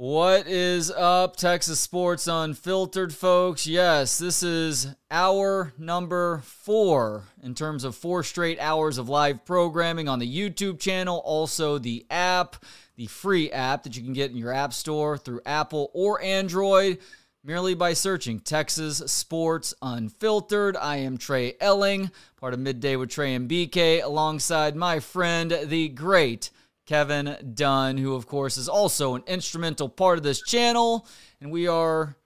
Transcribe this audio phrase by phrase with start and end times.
[0.00, 3.66] What is up, Texas Sports Unfiltered, folks?
[3.66, 10.08] Yes, this is hour number four in terms of four straight hours of live programming
[10.08, 12.64] on the YouTube channel, also the app,
[12.94, 16.98] the free app that you can get in your App Store through Apple or Android
[17.42, 20.76] merely by searching Texas Sports Unfiltered.
[20.76, 25.88] I am Trey Elling, part of Midday with Trey and BK, alongside my friend, the
[25.88, 26.50] great
[26.88, 31.06] Kevin Dunn, who, of course, is also an instrumental part of this channel.
[31.38, 32.16] And we are,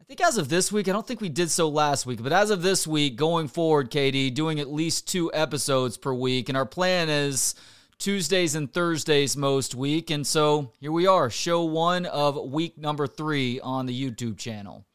[0.00, 2.32] I think, as of this week, I don't think we did so last week, but
[2.32, 6.48] as of this week, going forward, KD, doing at least two episodes per week.
[6.48, 7.56] And our plan is
[7.98, 10.10] Tuesdays and Thursdays most week.
[10.10, 14.86] And so here we are, show one of week number three on the YouTube channel.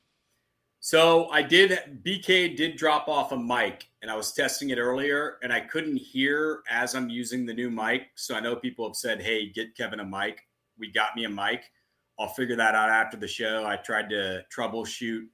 [0.80, 5.38] So I did, BK did drop off a mic and I was testing it earlier
[5.44, 8.08] and I couldn't hear as I'm using the new mic.
[8.16, 10.42] So I know people have said, hey, get Kevin a mic.
[10.78, 11.72] We got me a mic.
[12.20, 13.66] I'll figure that out after the show.
[13.66, 15.28] I tried to troubleshoot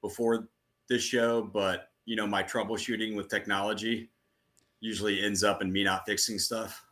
[0.00, 0.48] before
[0.88, 4.10] the show, but you know, my troubleshooting with technology
[4.80, 6.82] usually ends up in me not fixing stuff.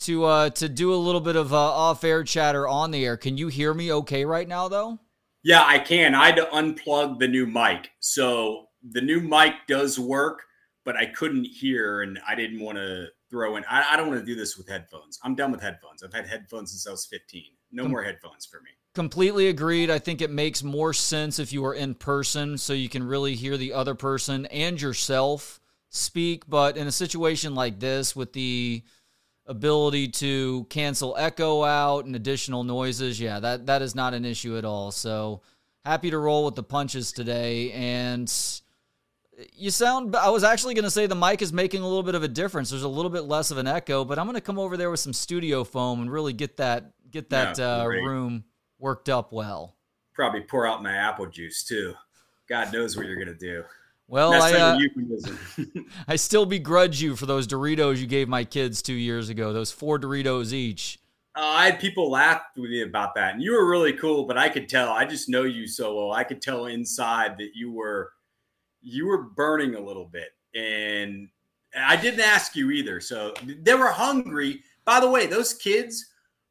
[0.00, 3.16] To uh to do a little bit of uh, off-air chatter on the air.
[3.16, 4.98] Can you hear me okay right now though?
[5.42, 6.14] Yeah, I can.
[6.14, 7.88] I had to unplug the new mic.
[8.00, 10.42] So the new mic does work,
[10.84, 13.64] but I couldn't hear and I didn't want to throw in.
[13.68, 15.18] I, I don't want to do this with headphones.
[15.24, 16.02] I'm done with headphones.
[16.02, 17.42] I've had headphones since I was 15.
[17.72, 18.70] No Com- more headphones for me.
[18.94, 19.90] Completely agreed.
[19.90, 23.34] I think it makes more sense if you are in person so you can really
[23.34, 26.48] hear the other person and yourself speak.
[26.48, 28.82] But in a situation like this, with the
[29.46, 34.56] ability to cancel echo out and additional noises, yeah, that that is not an issue
[34.56, 34.92] at all.
[34.92, 35.42] So
[35.84, 38.28] happy to roll with the punches today and
[39.54, 42.14] you sound I was actually going to say the mic is making a little bit
[42.14, 42.70] of a difference.
[42.70, 44.90] There's a little bit less of an echo, but I'm going to come over there
[44.90, 48.44] with some studio foam and really get that get that yeah, uh, room
[48.78, 49.76] worked up well.
[50.14, 51.94] Probably pour out my apple juice too.
[52.48, 53.64] God knows what you're going to do.
[54.08, 54.78] Well, I, uh,
[56.08, 59.52] I still begrudge you for those Doritos you gave my kids two years ago.
[59.52, 61.00] Those four Doritos each.
[61.34, 64.24] Uh, I had people laugh with me about that, and you were really cool.
[64.24, 64.90] But I could tell.
[64.90, 66.12] I just know you so well.
[66.12, 68.12] I could tell inside that you were
[68.86, 71.28] you were burning a little bit, and
[71.76, 73.00] I didn't ask you either.
[73.00, 74.62] So they were hungry.
[74.84, 76.06] By the way, those kids,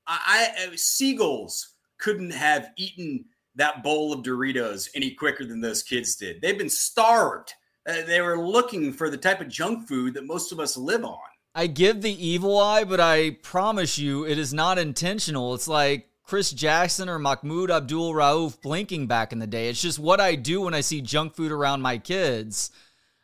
[0.05, 3.25] I, I seagulls couldn't have eaten
[3.55, 6.41] that bowl of Doritos any quicker than those kids did.
[6.41, 7.53] They've been starved.
[7.87, 11.05] Uh, they were looking for the type of junk food that most of us live
[11.05, 11.17] on.
[11.53, 15.53] I give the evil eye, but I promise you it is not intentional.
[15.53, 19.69] It's like Chris Jackson or Mahmoud Abdul Rauf blinking back in the day.
[19.69, 22.71] It's just what I do when I see junk food around my kids.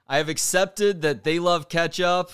[0.08, 2.32] I have accepted that they love ketchup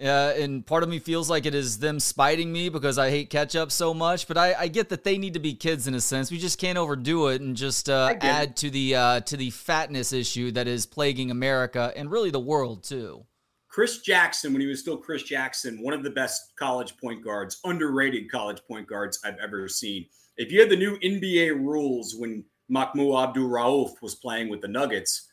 [0.00, 3.30] uh, and part of me feels like it is them spiting me because I hate
[3.30, 4.28] ketchup so much.
[4.28, 6.30] But I, I get that they need to be kids in a sense.
[6.30, 10.12] We just can't overdo it and just uh, add to the uh, to the fatness
[10.12, 13.24] issue that is plaguing America and really the world too.
[13.68, 17.60] Chris Jackson, when he was still Chris Jackson, one of the best college point guards,
[17.64, 20.06] underrated college point guards I've ever seen.
[20.36, 24.68] If you had the new NBA rules when Mahmoud Abdul Rauf was playing with the
[24.68, 25.28] Nuggets,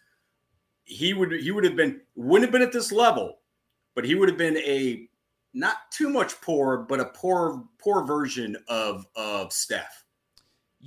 [0.83, 3.39] he would he would have been wouldn't have been at this level
[3.95, 5.07] but he would have been a
[5.53, 10.04] not too much poor, but a poor poor version of of Steph.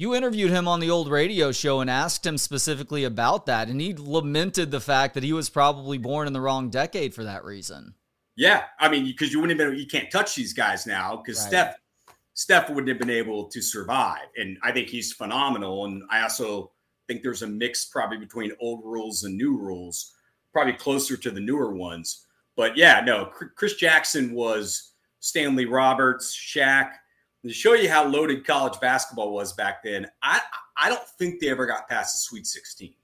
[0.01, 3.81] You interviewed him on the old radio show and asked him specifically about that, and
[3.81, 7.45] he lamented the fact that he was probably born in the wrong decade for that
[7.45, 7.95] reason.
[8.37, 11.41] Yeah, I mean, because you wouldn't have been, you can't touch these guys now because
[11.41, 11.49] right.
[11.49, 11.77] Steph,
[12.35, 15.87] Steph wouldn't have been able to survive, and I think he's phenomenal.
[15.87, 16.71] And I also
[17.09, 20.15] think there's a mix probably between old rules and new rules,
[20.53, 22.25] probably closer to the newer ones.
[22.57, 26.93] But yeah, no, Chris Jackson was Stanley Roberts, Shaq.
[27.45, 30.41] To show you how loaded college basketball was back then, I
[30.77, 32.95] I don't think they ever got past the Sweet 16.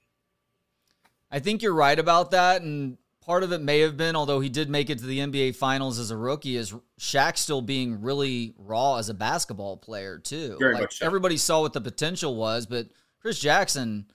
[1.31, 4.49] I think you're right about that, and part of it may have been, although he
[4.49, 8.53] did make it to the NBA Finals as a rookie, is Shaq still being really
[8.57, 10.57] raw as a basketball player too.
[10.59, 11.05] Very like much so.
[11.05, 12.87] everybody saw what the potential was, but
[13.19, 14.05] Chris Jackson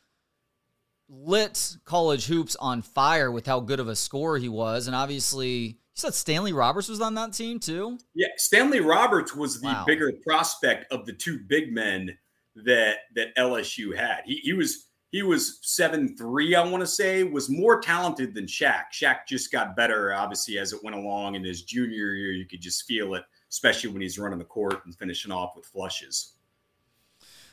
[1.08, 4.86] lit college hoops on fire with how good of a scorer he was.
[4.86, 7.98] And obviously, said Stanley Roberts was on that team too?
[8.14, 9.84] Yeah, Stanley Roberts was the wow.
[9.86, 12.16] bigger prospect of the two big men
[12.56, 14.22] that that LSU had.
[14.24, 18.46] He, he was he was seven three, I want to say, was more talented than
[18.46, 18.84] Shaq.
[18.92, 21.34] Shaq just got better, obviously, as it went along.
[21.34, 24.86] In his junior year, you could just feel it, especially when he's running the court
[24.86, 26.34] and finishing off with flushes.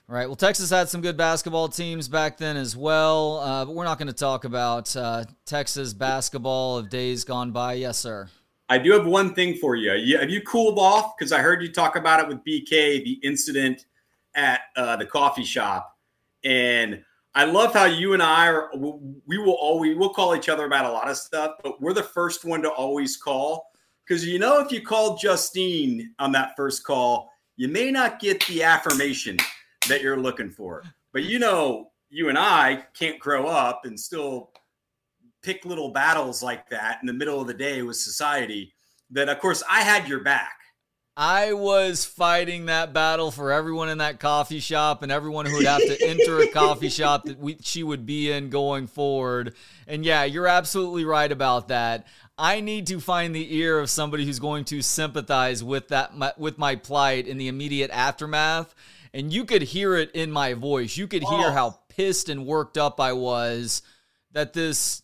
[0.10, 0.28] All right.
[0.28, 3.98] Well, Texas had some good basketball teams back then as well, uh, but we're not
[3.98, 7.74] going to talk about uh, Texas basketball of days gone by.
[7.74, 8.30] Yes, sir.
[8.70, 9.94] I do have one thing for you.
[9.94, 11.14] you have you cooled off?
[11.18, 13.86] Because I heard you talk about it with BK, the incident
[14.36, 15.98] at uh, the coffee shop,
[16.44, 17.04] and
[17.34, 18.70] I love how you and I are.
[18.76, 22.04] We will always we'll call each other about a lot of stuff, but we're the
[22.04, 23.72] first one to always call
[24.08, 28.46] because you know if you call Justine on that first call, you may not get
[28.48, 29.38] the affirmation
[29.88, 30.84] that you're looking for.
[31.14, 34.52] But you know, you and I can't grow up and still
[35.48, 38.74] pick little battles like that in the middle of the day with society.
[39.12, 40.52] That of course I had your back.
[41.16, 45.66] I was fighting that battle for everyone in that coffee shop and everyone who would
[45.66, 49.56] have to enter a coffee shop that we, she would be in going forward.
[49.88, 52.06] And yeah, you're absolutely right about that.
[52.38, 56.58] I need to find the ear of somebody who's going to sympathize with that with
[56.58, 58.76] my plight in the immediate aftermath.
[59.14, 60.98] And you could hear it in my voice.
[60.98, 61.52] You could hear oh.
[61.52, 63.82] how pissed and worked up I was
[64.34, 65.02] that this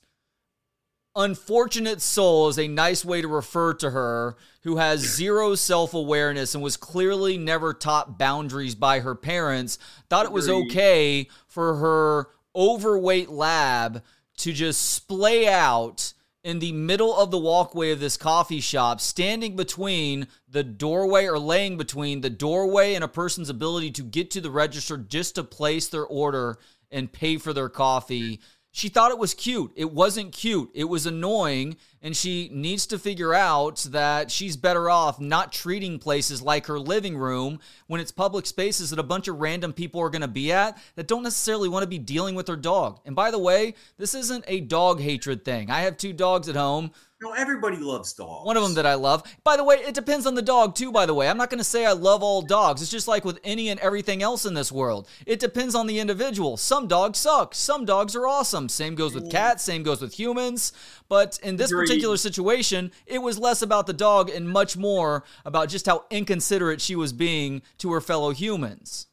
[1.15, 6.63] unfortunate soul is a nice way to refer to her who has zero self-awareness and
[6.63, 9.77] was clearly never taught boundaries by her parents
[10.09, 14.03] thought it was okay for her overweight lab
[14.37, 16.13] to just splay out
[16.43, 21.39] in the middle of the walkway of this coffee shop, standing between the doorway or
[21.39, 25.43] laying between the doorway and a person's ability to get to the register just to
[25.43, 26.57] place their order
[26.91, 28.41] and pay for their coffee.
[28.75, 29.71] She thought it was cute.
[29.75, 30.71] It wasn't cute.
[30.73, 31.77] It was annoying.
[32.01, 36.79] And she needs to figure out that she's better off not treating places like her
[36.79, 40.27] living room when it's public spaces that a bunch of random people are going to
[40.27, 42.99] be at that don't necessarily want to be dealing with their dog.
[43.05, 45.69] And by the way, this isn't a dog hatred thing.
[45.69, 46.91] I have two dogs at home
[47.23, 48.45] no, everybody loves dogs.
[48.45, 49.23] One of them that I love.
[49.43, 51.29] By the way, it depends on the dog too, by the way.
[51.29, 52.81] I'm not going to say I love all dogs.
[52.81, 55.07] It's just like with any and everything else in this world.
[55.25, 56.57] It depends on the individual.
[56.57, 57.55] Some dogs suck.
[57.55, 58.67] Some dogs are awesome.
[58.67, 59.31] Same goes with mm.
[59.31, 60.73] cats, same goes with humans.
[61.07, 61.87] But in this Agreed.
[61.87, 66.81] particular situation, it was less about the dog and much more about just how inconsiderate
[66.81, 69.07] she was being to her fellow humans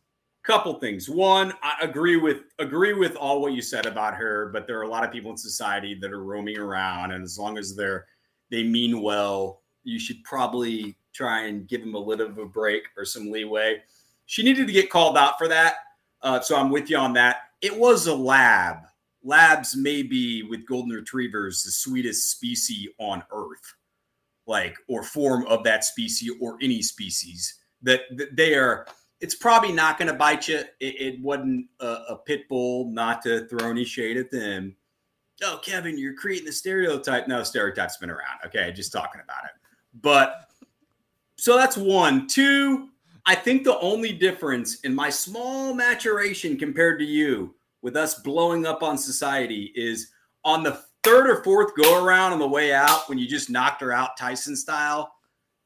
[0.50, 1.08] couple things.
[1.08, 4.82] One i agree with agree with all what you said about her but there are
[4.82, 8.06] a lot of people in society that are roaming around and as long as they're
[8.50, 12.82] they mean well you should probably try and give them a little of a break
[12.96, 13.80] or some leeway.
[14.26, 15.74] She needed to get called out for that
[16.22, 17.36] uh, so i'm with you on that.
[17.60, 18.78] It was a lab.
[19.22, 23.74] Labs may be with golden retrievers the sweetest species on earth
[24.48, 28.86] like or form of that species or any species that, that they are
[29.20, 30.58] it's probably not going to bite you.
[30.80, 34.74] It, it wasn't a, a, pit bull, not to throw any shade at them.
[35.42, 37.28] Oh, Kevin, you're creating the stereotype.
[37.28, 38.38] No, stereotype's been around.
[38.46, 39.50] Okay, just talking about it.
[40.00, 40.50] But
[41.36, 42.26] so that's one.
[42.26, 42.88] Two,
[43.26, 48.66] I think the only difference in my small maturation compared to you with us blowing
[48.66, 50.08] up on society is
[50.44, 53.80] on the third or fourth go around on the way out when you just knocked
[53.80, 55.12] her out Tyson style.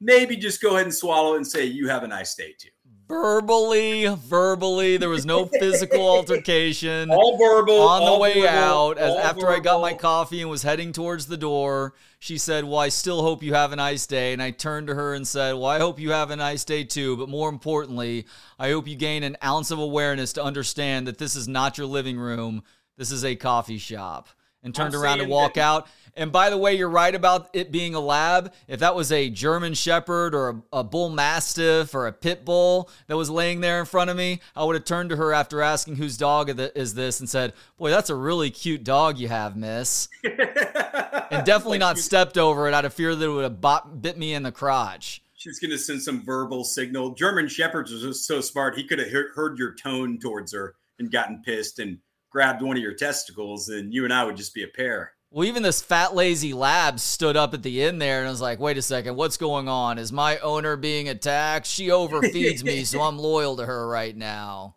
[0.01, 2.71] Maybe just go ahead and swallow and say, You have a nice day too
[3.09, 4.97] verbally, verbally.
[4.97, 7.11] There was no physical altercation.
[7.11, 7.81] All verbal.
[7.81, 9.56] On the way verbal, out, as after verbal.
[9.56, 13.23] I got my coffee and was heading towards the door, she said, "Well, I still
[13.23, 15.79] hope you have a nice day." And I turned to her and said, "Well, I
[15.79, 18.27] hope you have a nice day too, but more importantly,
[18.59, 21.87] I hope you gain an ounce of awareness to understand that this is not your
[21.87, 22.62] living room.
[22.97, 24.29] This is a coffee shop."
[24.62, 25.89] And turned I'm around and walk out.
[26.17, 28.53] And by the way, you're right about it being a lab.
[28.69, 32.89] If that was a German Shepherd or a, a, Bull Mastiff or a Pit Bull
[33.09, 35.61] that was laying there in front of me, I would have turned to her after
[35.61, 39.56] asking whose dog is this and said, Boy, that's a really cute dog you have,
[39.56, 40.09] miss.
[40.25, 44.17] and definitely not stepped over it out of fear that it would have bought, bit
[44.17, 45.21] me in the crotch.
[45.35, 47.15] She's going to send some verbal signal.
[47.15, 48.77] German Shepherds are just so smart.
[48.77, 51.99] He could have heard your tone towards her and gotten pissed and
[52.31, 55.13] grabbed one of your testicles, and you and I would just be a pair.
[55.34, 58.60] Well, even this fat lazy lab stood up at the end there and was like,
[58.60, 59.98] wait a second, what's going on?
[59.98, 61.67] Is my owner being attacked?
[61.67, 64.76] She overfeeds me, so I'm loyal to her right now.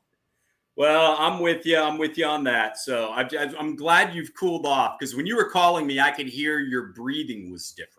[0.76, 1.78] Well, I'm with you.
[1.78, 2.80] I'm with you on that.
[2.80, 6.28] So I, am glad you've cooled off because when you were calling me, I could
[6.28, 7.97] hear your breathing was different.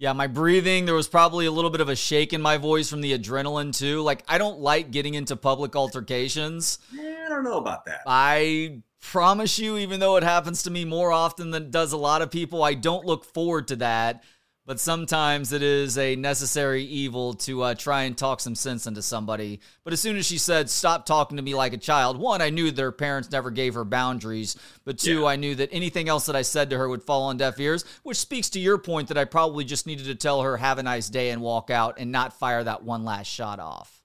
[0.00, 2.88] Yeah, my breathing, there was probably a little bit of a shake in my voice
[2.88, 4.00] from the adrenaline too.
[4.00, 6.78] Like, I don't like getting into public altercations.
[6.98, 8.00] I don't know about that.
[8.06, 11.98] I promise you, even though it happens to me more often than it does a
[11.98, 14.24] lot of people, I don't look forward to that.
[14.70, 19.02] But sometimes it is a necessary evil to uh, try and talk some sense into
[19.02, 19.58] somebody.
[19.82, 22.50] But as soon as she said, Stop talking to me like a child, one, I
[22.50, 24.56] knew their parents never gave her boundaries.
[24.84, 25.26] But two, yeah.
[25.26, 27.84] I knew that anything else that I said to her would fall on deaf ears,
[28.04, 30.84] which speaks to your point that I probably just needed to tell her, Have a
[30.84, 34.04] nice day and walk out and not fire that one last shot off.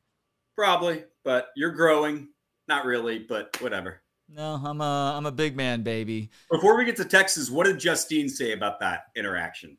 [0.56, 2.30] Probably, but you're growing.
[2.68, 4.02] Not really, but whatever.
[4.30, 6.32] No, I'm a I'm a big man, baby.
[6.50, 9.78] Before we get to Texas, what did Justine say about that interaction?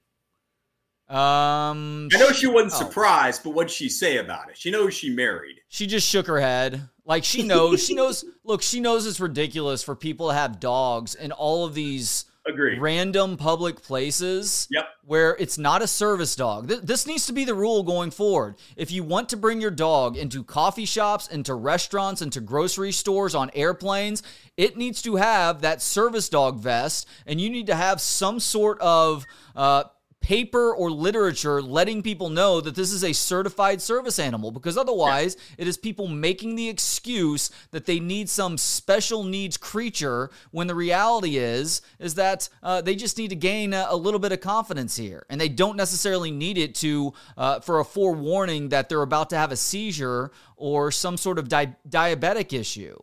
[1.09, 2.89] Um, I know she wasn't oh.
[2.89, 4.59] surprised, but what'd she say about it?
[4.59, 5.61] She knows she married.
[5.69, 6.89] She just shook her head.
[7.05, 8.25] Like she knows, she knows.
[8.43, 12.81] Look, she knows it's ridiculous for people to have dogs in all of these Agreed.
[12.81, 14.85] random public places Yep.
[15.05, 16.69] where it's not a service dog.
[16.69, 18.57] Th- this needs to be the rule going forward.
[18.77, 23.37] If you want to bring your dog into coffee shops, into restaurants, into grocery stores,
[23.37, 24.25] on airplanes,
[24.57, 28.81] it needs to have that service dog vest, and you need to have some sort
[28.81, 29.85] of uh,
[30.27, 35.37] paper or literature letting people know that this is a certified service animal because otherwise
[35.57, 40.75] it is people making the excuse that they need some special needs creature when the
[40.75, 44.41] reality is is that uh, they just need to gain a, a, little bit of
[44.41, 45.25] confidence here.
[45.31, 49.37] And they don't necessarily need it to uh, for a forewarning that they're about to
[49.37, 52.99] have a seizure or some sort of di- diabetic issue.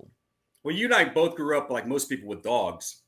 [0.61, 3.02] Well you and i both grew up like most people with dogs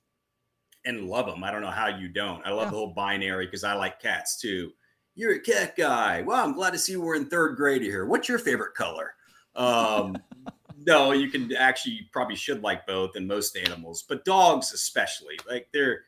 [0.85, 1.43] and love them.
[1.43, 2.45] I don't know how you don't.
[2.45, 2.71] I love yeah.
[2.71, 4.71] the whole binary because I like cats too.
[5.15, 6.21] You're a cat guy.
[6.21, 8.05] Well, I'm glad to see we're in third grade here.
[8.05, 9.13] What's your favorite color?
[9.55, 10.17] Um,
[10.85, 15.37] no, you can actually you probably should like both and most animals, but dogs especially.
[15.49, 16.01] Like they're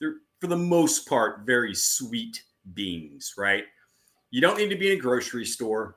[0.00, 2.42] they're for the most part very sweet
[2.74, 3.64] beings, right?
[4.30, 5.96] You don't need to be in a grocery store.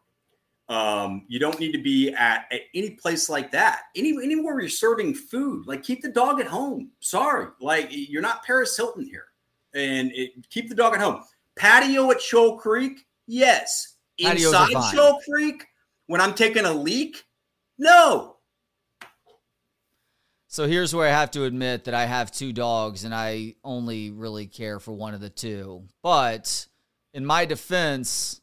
[0.69, 3.81] Um, you don't need to be at, at, any place like that.
[3.95, 6.91] Any anywhere where you're serving food, like keep the dog at home.
[6.99, 9.25] Sorry, like you're not Paris Hilton here,
[9.73, 11.23] and it, keep the dog at home.
[11.57, 13.95] Patio at Shoal Creek, yes.
[14.19, 15.65] Patios Inside Shoal Creek,
[16.05, 17.23] when I'm taking a leak,
[17.79, 18.35] no.
[20.47, 24.11] So here's where I have to admit that I have two dogs, and I only
[24.11, 25.85] really care for one of the two.
[26.03, 26.67] But
[27.13, 28.38] in my defense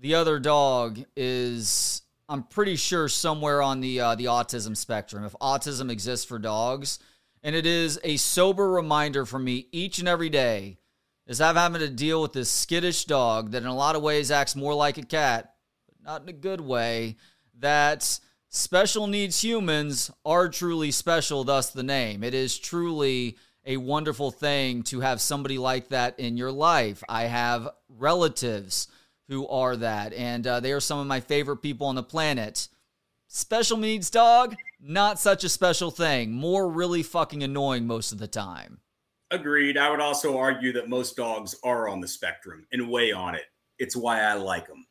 [0.00, 5.24] the other dog is I'm pretty sure somewhere on the uh, the autism spectrum.
[5.24, 6.98] If autism exists for dogs,
[7.42, 10.78] and it is a sober reminder for me each and every day,
[11.26, 14.30] is I'm having to deal with this skittish dog that in a lot of ways
[14.30, 15.54] acts more like a cat,
[15.86, 17.16] but not in a good way.
[17.58, 22.22] That special needs humans are truly special, thus the name.
[22.22, 27.02] It is truly a wonderful thing to have somebody like that in your life.
[27.08, 28.88] I have relatives
[29.28, 30.12] who are that.
[30.12, 32.68] And uh, they are some of my favorite people on the planet.
[33.28, 36.32] Special needs dog, not such a special thing.
[36.32, 38.80] More really fucking annoying most of the time.
[39.30, 39.76] Agreed.
[39.76, 43.44] I would also argue that most dogs are on the spectrum and weigh on it.
[43.78, 44.86] It's why I like them.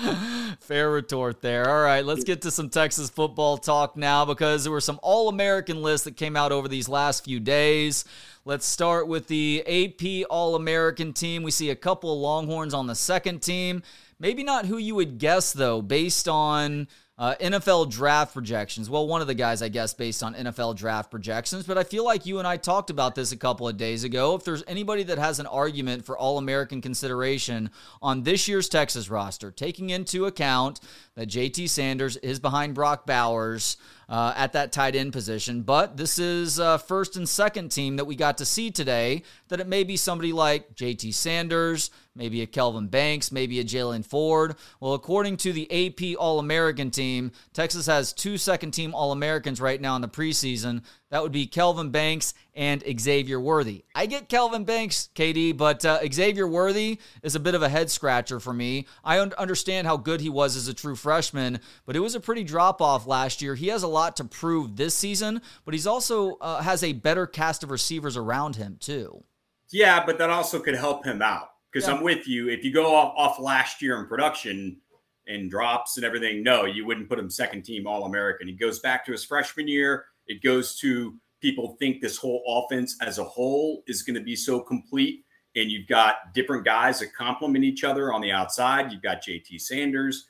[0.60, 1.68] Fair retort there.
[1.68, 5.28] All right, let's get to some Texas football talk now because there were some All
[5.28, 8.04] American lists that came out over these last few days.
[8.46, 11.42] Let's start with the AP All American team.
[11.42, 13.82] We see a couple of Longhorns on the second team.
[14.18, 18.88] Maybe not who you would guess, though, based on uh, NFL draft projections.
[18.88, 22.02] Well, one of the guys, I guess, based on NFL draft projections, but I feel
[22.02, 24.34] like you and I talked about this a couple of days ago.
[24.36, 27.70] If there's anybody that has an argument for All American consideration
[28.00, 30.80] on this year's Texas roster, taking into account
[31.14, 33.76] that JT Sanders is behind Brock Bowers
[34.10, 38.04] uh, at that tight end position, but this is uh, first and second team that
[38.04, 42.46] we got to see today, that it may be somebody like JT Sanders, maybe a
[42.46, 44.56] Kelvin Banks, maybe a Jaylan Ford.
[44.80, 49.60] Well, according to the AP All American team, Texas has two second team All Americans
[49.60, 50.82] right now in the preseason.
[51.10, 53.84] That would be Kelvin Banks and Xavier Worthy.
[53.94, 57.90] I get Kelvin Banks, KD, but uh, Xavier Worthy is a bit of a head
[57.90, 58.86] scratcher for me.
[59.02, 62.20] I un- understand how good he was as a true freshman, but it was a
[62.20, 63.54] pretty drop off last year.
[63.54, 67.26] He has a lot to prove this season, but he's also uh, has a better
[67.26, 69.24] cast of receivers around him too.
[69.72, 71.94] Yeah, but that also could help him out because yeah.
[71.94, 72.48] I'm with you.
[72.48, 74.78] If you go off, off last year in production
[75.26, 78.48] and drops and everything, no, you wouldn't put him second team All American.
[78.48, 80.06] He goes back to his freshman year.
[80.26, 84.36] It goes to people think this whole offense as a whole is going to be
[84.36, 85.24] so complete.
[85.56, 88.92] And you've got different guys that complement each other on the outside.
[88.92, 90.26] You've got JT Sanders.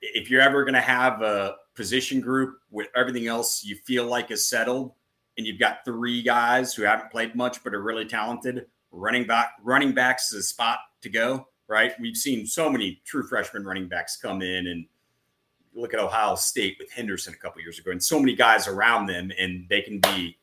[0.00, 4.30] If you're ever going to have a position group where everything else you feel like
[4.30, 4.92] is settled,
[5.38, 9.52] and you've got three guys who haven't played much but are really talented, running back
[9.62, 11.92] running backs is a spot to go, right?
[12.00, 14.84] We've seen so many true freshman running backs come in and
[15.74, 19.06] look at Ohio State with Henderson a couple years ago, and so many guys around
[19.06, 20.36] them, and they can be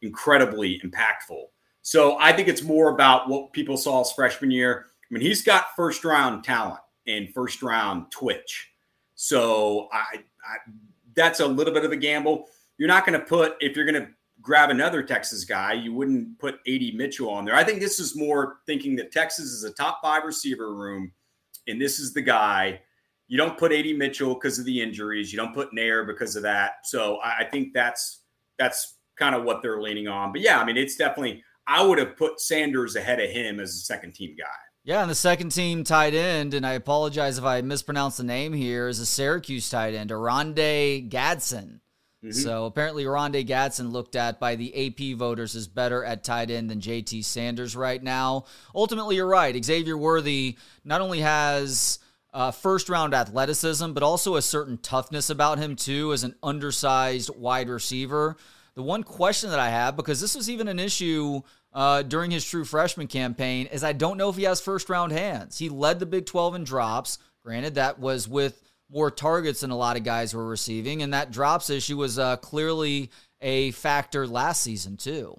[0.00, 1.42] incredibly impactful.
[1.82, 4.86] So I think it's more about what people saw his freshman year.
[5.02, 8.70] I mean, he's got first round talent and first round twitch.
[9.16, 10.56] So I, I
[11.14, 12.46] that's a little bit of a gamble.
[12.78, 14.08] You're not going to put if you're going to
[14.46, 17.56] grab another Texas guy, you wouldn't put AD Mitchell on there.
[17.56, 21.10] I think this is more thinking that Texas is a top five receiver room,
[21.66, 22.80] and this is the guy.
[23.26, 25.32] You don't put AD Mitchell because of the injuries.
[25.32, 26.74] You don't put Neyor because of that.
[26.84, 28.22] So I, I think that's
[28.56, 30.30] that's kind of what they're leaning on.
[30.30, 31.42] But yeah, I mean, it's definitely.
[31.66, 34.44] I would have put Sanders ahead of him as a second team guy.
[34.84, 38.52] Yeah, and the second team tight end, and I apologize if I mispronounce the name
[38.52, 41.80] here, is a Syracuse tight end, Oronde Gadsden.
[42.24, 42.32] Mm-hmm.
[42.32, 46.70] So apparently, Rondé Gadsden looked at by the AP voters is better at tight end
[46.70, 48.46] than JT Sanders right now.
[48.74, 49.64] Ultimately, you're right.
[49.64, 51.98] Xavier Worthy not only has
[52.32, 57.30] uh, first round athleticism, but also a certain toughness about him, too, as an undersized
[57.36, 58.36] wide receiver.
[58.74, 61.40] The one question that I have, because this was even an issue
[61.72, 65.12] uh, during his true freshman campaign, is I don't know if he has first round
[65.12, 65.58] hands.
[65.58, 67.18] He led the Big 12 in drops.
[67.42, 71.32] Granted, that was with more targets than a lot of guys were receiving, and that
[71.32, 75.36] drops issue was uh, clearly a factor last season, too.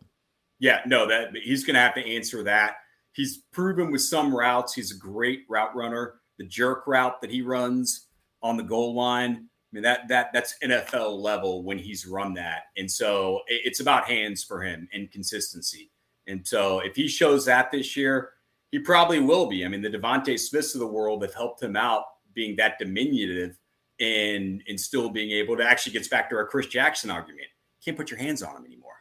[0.60, 2.78] Yeah, no, that he's going to have to answer that.
[3.14, 6.16] He's proven with some routes he's a great route runner.
[6.38, 8.08] The jerk route that he runs
[8.44, 12.64] on the goal line I mean that that that's NFL level when he's run that,
[12.78, 15.92] and so it's about hands for him and consistency.
[16.26, 18.32] And so if he shows that this year,
[18.72, 19.66] he probably will be.
[19.66, 22.04] I mean, the DeVonta Smiths of the world have helped him out
[22.38, 23.58] being that diminutive
[24.00, 27.48] and and still being able to actually gets back to our Chris Jackson argument.
[27.84, 28.94] Can't put your hands on him anymore.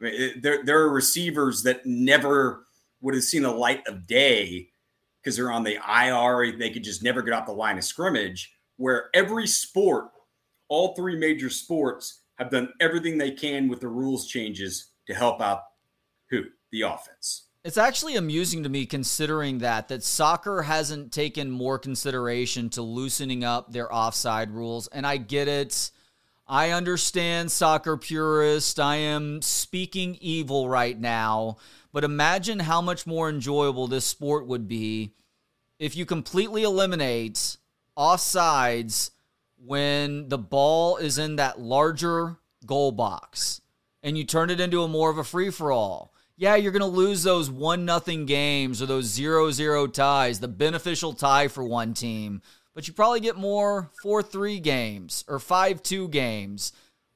[0.00, 2.66] I mean, there there are receivers that never
[3.00, 4.68] would have seen the light of day
[5.22, 6.58] because they're on the IR.
[6.58, 10.08] They could just never get off the line of scrimmage where every sport,
[10.68, 15.40] all three major sports, have done everything they can with the rules changes to help
[15.40, 15.62] out
[16.30, 16.42] who?
[16.72, 17.45] The offense.
[17.66, 23.42] It's actually amusing to me considering that that soccer hasn't taken more consideration to loosening
[23.42, 25.90] up their offside rules and I get it.
[26.46, 28.78] I understand soccer purist.
[28.78, 31.56] I am speaking evil right now,
[31.92, 35.14] but imagine how much more enjoyable this sport would be
[35.80, 37.56] if you completely eliminate
[37.98, 39.10] offsides
[39.58, 43.60] when the ball is in that larger goal box
[44.04, 46.12] and you turn it into a more of a free for all.
[46.38, 51.14] Yeah, you're going to lose those 1 nothing games or those 0-0 ties, the beneficial
[51.14, 52.42] tie for one team,
[52.74, 56.72] but you probably get more 4-3 games or 5-2 games.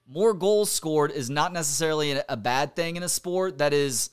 [0.08, 4.08] More goals scored is not necessarily a bad thing in a sport that is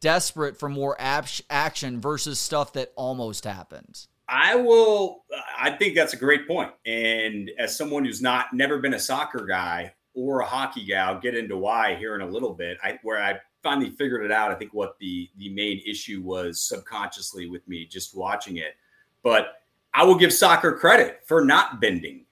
[0.00, 4.06] desperate for more action versus stuff that almost happened.
[4.28, 5.24] I will.
[5.58, 6.72] I think that's a great point.
[6.84, 11.20] And as someone who's not never been a soccer guy or a hockey guy, I'll
[11.20, 12.78] get into why here in a little bit.
[12.82, 14.50] I where I finally figured it out.
[14.50, 18.74] I think what the the main issue was subconsciously with me just watching it.
[19.22, 19.62] But
[19.94, 22.24] I will give soccer credit for not bending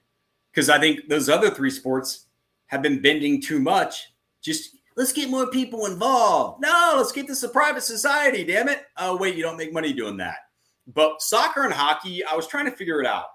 [0.51, 2.27] because I think those other three sports
[2.67, 4.13] have been bending too much.
[4.41, 6.61] Just let's get more people involved.
[6.61, 8.43] No, let's get this a private society.
[8.43, 8.85] Damn it!
[8.97, 10.37] Oh wait, you don't make money doing that.
[10.87, 13.25] But soccer and hockey, I was trying to figure it out.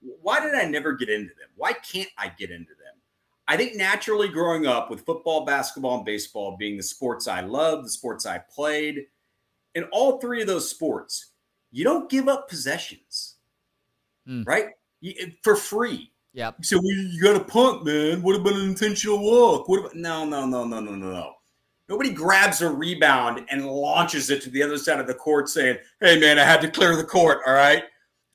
[0.00, 1.48] Why did I never get into them?
[1.56, 2.79] Why can't I get into them?
[3.50, 7.84] I think naturally growing up with football, basketball, and baseball being the sports I loved,
[7.84, 9.06] the sports I played,
[9.74, 11.32] in all three of those sports,
[11.72, 13.38] you don't give up possessions,
[14.28, 14.46] mm.
[14.46, 14.66] right?
[15.00, 16.12] You, for free.
[16.32, 16.52] Yeah.
[16.62, 18.22] So well, you got a punt, man.
[18.22, 19.68] What about an intentional walk?
[19.68, 21.34] What about no, no, no, no, no, no, no.
[21.88, 25.78] Nobody grabs a rebound and launches it to the other side of the court saying,
[26.00, 27.40] hey, man, I had to clear the court.
[27.44, 27.82] All right.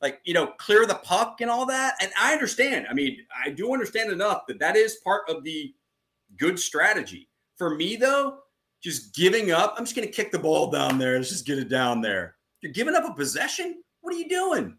[0.06, 1.96] Like, you know, clear the puck and all that.
[2.00, 2.86] And I understand.
[2.88, 5.74] I mean, I do understand enough that that is part of the
[6.38, 7.28] good strategy.
[7.58, 8.38] For me, though,
[8.84, 11.18] just giving up, I'm just going to kick the ball down there.
[11.18, 12.36] Let's just get it down there.
[12.62, 13.82] You're giving up a possession?
[14.02, 14.78] What are you doing?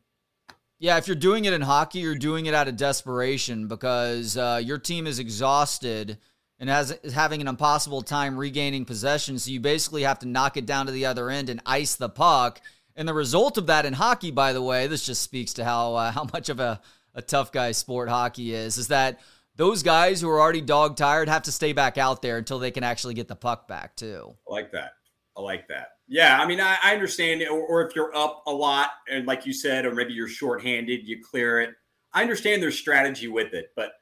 [0.79, 4.61] Yeah, if you're doing it in hockey, you're doing it out of desperation because uh,
[4.63, 6.19] your team is exhausted
[6.61, 9.41] and has is having an impossible time regaining possession.
[9.41, 12.09] So you basically have to knock it down to the other end and ice the
[12.09, 12.61] puck.
[12.97, 15.95] And the result of that in hockey, by the way, this just speaks to how
[15.95, 16.81] uh, how much of a,
[17.15, 19.21] a tough guy sport hockey is, is that
[19.57, 22.71] those guys who are already dog tired have to stay back out there until they
[22.71, 24.35] can actually get the puck back too.
[24.49, 24.93] I like that.
[25.37, 25.89] I like that.
[26.09, 29.45] Yeah, I mean, I, I understand, or, or if you're up a lot, and like
[29.45, 31.75] you said, or maybe you're shorthanded, you clear it.
[32.15, 33.93] I understand there's strategy with it, but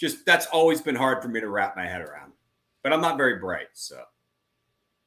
[0.00, 2.32] just that's always been hard for me to wrap my head around.
[2.82, 4.02] But I'm not very bright, so.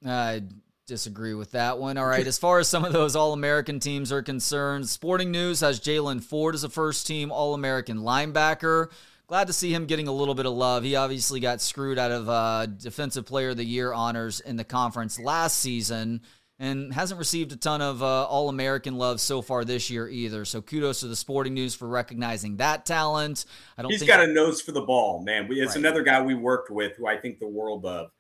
[0.06, 0.44] I
[0.86, 1.98] disagree with that one.
[1.98, 5.62] All right, as far as some of those All American teams are concerned, Sporting News
[5.62, 8.90] has Jaylan Ford as a first team All American linebacker.
[9.28, 10.84] Glad to see him getting a little bit of love.
[10.84, 14.64] He obviously got screwed out of uh, Defensive Player of the Year honors in the
[14.64, 16.22] conference last season
[16.60, 20.46] and hasn't received a ton of uh, All American love so far this year either.
[20.46, 23.46] So kudos to the Sporting News for recognizing that talent.
[23.78, 23.92] I don't.
[23.92, 25.48] He's got a nose for the ball, man.
[25.50, 25.78] It's right.
[25.78, 28.12] another guy we worked with who I think the world of,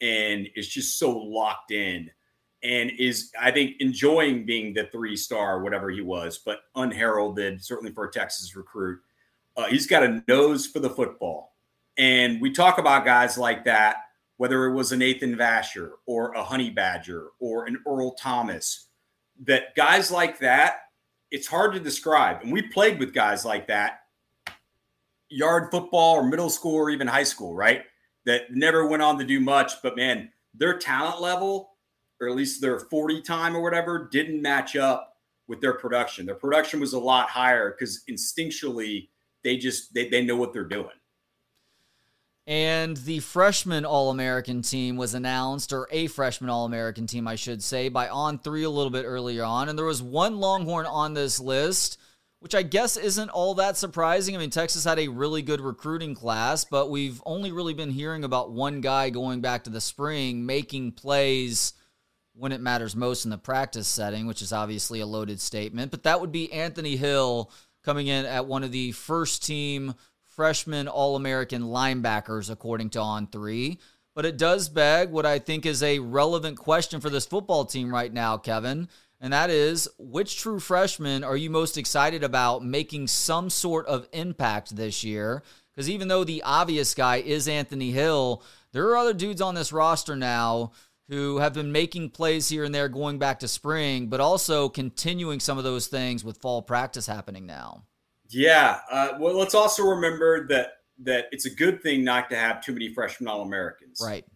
[0.00, 2.10] and is just so locked in,
[2.62, 7.92] and is I think enjoying being the three star, whatever he was, but unheralded, certainly
[7.92, 9.00] for a Texas recruit.
[9.56, 11.54] Uh, he's got a nose for the football,
[11.96, 13.96] and we talk about guys like that
[14.36, 18.88] whether it was a Nathan Vasher or a Honey Badger or an Earl Thomas,
[19.44, 20.78] that guys like that,
[21.30, 22.42] it's hard to describe.
[22.42, 24.00] And we played with guys like that,
[25.28, 27.84] yard football or middle school or even high school, right?
[28.26, 31.74] That never went on to do much, but man, their talent level,
[32.20, 36.26] or at least their 40 time or whatever, didn't match up with their production.
[36.26, 39.08] Their production was a lot higher because instinctually
[39.42, 40.88] they just they, they know what they're doing.
[42.46, 47.36] And the freshman All American team was announced, or a freshman All American team, I
[47.36, 49.68] should say, by On Three a little bit earlier on.
[49.68, 51.98] And there was one Longhorn on this list,
[52.44, 54.36] which I guess isn't all that surprising.
[54.36, 58.22] I mean, Texas had a really good recruiting class, but we've only really been hearing
[58.22, 61.72] about one guy going back to the spring making plays
[62.34, 65.90] when it matters most in the practice setting, which is obviously a loaded statement.
[65.90, 67.50] But that would be Anthony Hill
[67.82, 73.26] coming in at one of the first team freshman All American linebackers, according to On
[73.26, 73.78] Three.
[74.14, 77.90] But it does beg what I think is a relevant question for this football team
[77.90, 78.90] right now, Kevin.
[79.24, 84.06] And that is which true freshman are you most excited about making some sort of
[84.12, 85.42] impact this year?
[85.74, 89.72] Because even though the obvious guy is Anthony Hill, there are other dudes on this
[89.72, 90.72] roster now
[91.08, 95.40] who have been making plays here and there going back to spring, but also continuing
[95.40, 97.86] some of those things with fall practice happening now.
[98.28, 98.80] Yeah.
[98.90, 102.74] Uh, well, let's also remember that that it's a good thing not to have too
[102.74, 104.26] many freshman All Americans, right?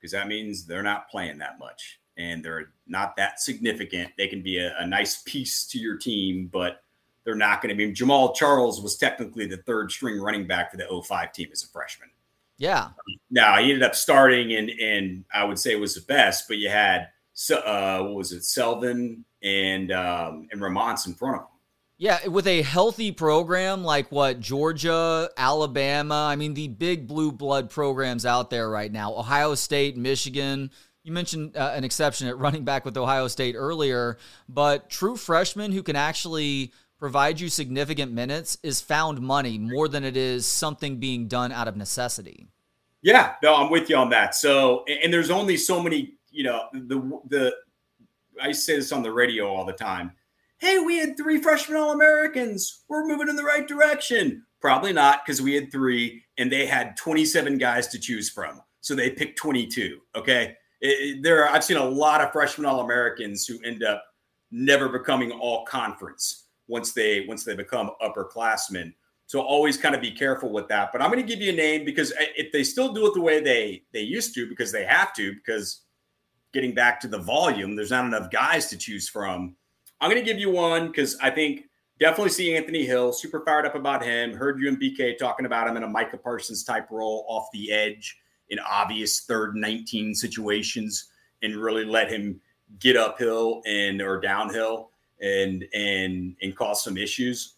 [0.00, 4.12] Because that means they're not playing that much and they're not that significant.
[4.16, 6.82] They can be a, a nice piece to your team, but
[7.24, 7.92] they're not going to be.
[7.92, 11.68] Jamaal Charles was technically the third string running back for the 05 team as a
[11.68, 12.10] freshman.
[12.58, 12.90] Yeah.
[13.30, 16.58] Now he ended up starting and and I would say it was the best, but
[16.58, 17.08] you had
[17.50, 21.48] uh, what was it, Selvin and um, and Ramonce in front of him.
[21.96, 27.70] Yeah, with a healthy program like what Georgia, Alabama, I mean the big blue blood
[27.70, 30.70] programs out there right now, Ohio State, Michigan.
[31.04, 34.16] You mentioned uh, an exception at running back with Ohio State earlier,
[34.48, 40.02] but true freshmen who can actually provide you significant minutes is found money more than
[40.02, 42.48] it is something being done out of necessity.
[43.02, 44.34] Yeah, no, I'm with you on that.
[44.34, 47.54] So, and there's only so many, you know, the the
[48.40, 50.12] I say this on the radio all the time.
[50.56, 52.84] Hey, we had three freshman All Americans.
[52.88, 54.46] We're moving in the right direction.
[54.62, 58.62] Probably not because we had three and they had 27 guys to choose from.
[58.80, 59.98] So they picked 22.
[60.16, 60.56] Okay.
[60.80, 64.04] It, there are, I've seen a lot of freshman All Americans who end up
[64.50, 68.92] never becoming all conference once they once they become upperclassmen.
[69.26, 70.92] So always kind of be careful with that.
[70.92, 73.14] But I'm going to give you a name because eh, if they still do it
[73.14, 75.82] the way they they used to, because they have to, because
[76.52, 79.56] getting back to the volume, there's not enough guys to choose from.
[80.00, 81.64] I'm going to give you one because I think
[81.98, 83.12] definitely see Anthony Hill.
[83.12, 84.34] Super fired up about him.
[84.34, 87.72] Heard you and BK talking about him in a Micah Parsons type role off the
[87.72, 88.16] edge
[88.50, 91.08] in obvious third 19 situations
[91.42, 92.40] and really let him
[92.78, 97.54] get uphill and or downhill and and and cause some issues.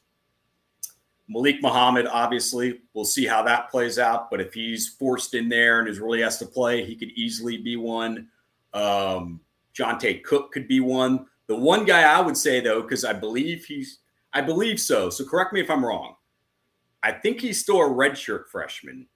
[1.29, 4.31] Malik Muhammad, obviously, we'll see how that plays out.
[4.31, 7.57] But if he's forced in there and is really has to play, he could easily
[7.57, 8.29] be one.
[8.73, 9.41] Um,
[9.75, 11.27] Johntay Cook could be one.
[11.49, 13.99] The one guy I would say though, because I believe he's,
[14.33, 15.11] I believe so.
[15.11, 16.15] So correct me if I'm wrong.
[17.03, 19.07] I think he's still a redshirt freshman,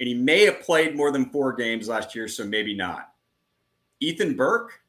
[0.00, 3.12] and he may have played more than four games last year, so maybe not.
[4.00, 4.80] Ethan Burke,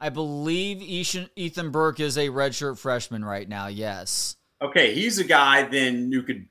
[0.00, 3.68] I believe Ethan Burke is a redshirt freshman right now.
[3.68, 4.36] Yes.
[4.60, 6.46] Okay, he's a guy then who could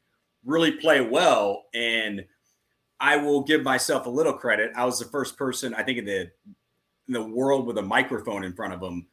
[0.46, 2.26] really play well, and
[3.00, 4.72] I will give myself a little credit.
[4.76, 6.32] I was the first person I think in the
[7.08, 9.08] in the world with a microphone in front of him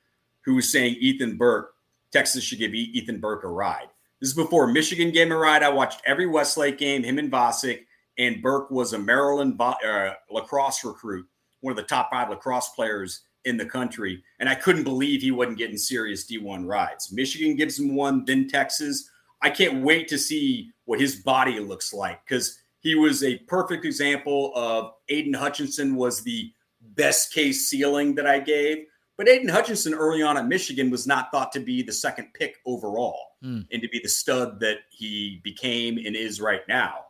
[0.45, 1.75] who was saying Ethan Burke,
[2.13, 3.89] Texas should give Ethan Burke a ride.
[4.21, 5.63] This is before Michigan gave him a ride.
[5.63, 7.87] I watched every Westlake game, him and Vasek,
[8.19, 11.27] and Burke was a Maryland uh, lacrosse recruit,
[11.63, 14.23] one of the top five lacrosse players in the country.
[14.39, 17.11] And I couldn't believe he wasn't getting serious D1 rides.
[17.11, 19.09] Michigan gives him one, then Texas.
[19.41, 23.87] I can't wait to see what his body looks like because he was a perfect
[23.87, 26.53] example of Aidan Hutchinson was the
[26.83, 28.85] best case ceiling that I gave.
[29.17, 32.57] But Aidan Hutchinson early on at Michigan was not thought to be the second pick
[32.67, 33.67] overall mm.
[33.71, 37.07] and to be the stud that he became and is right now.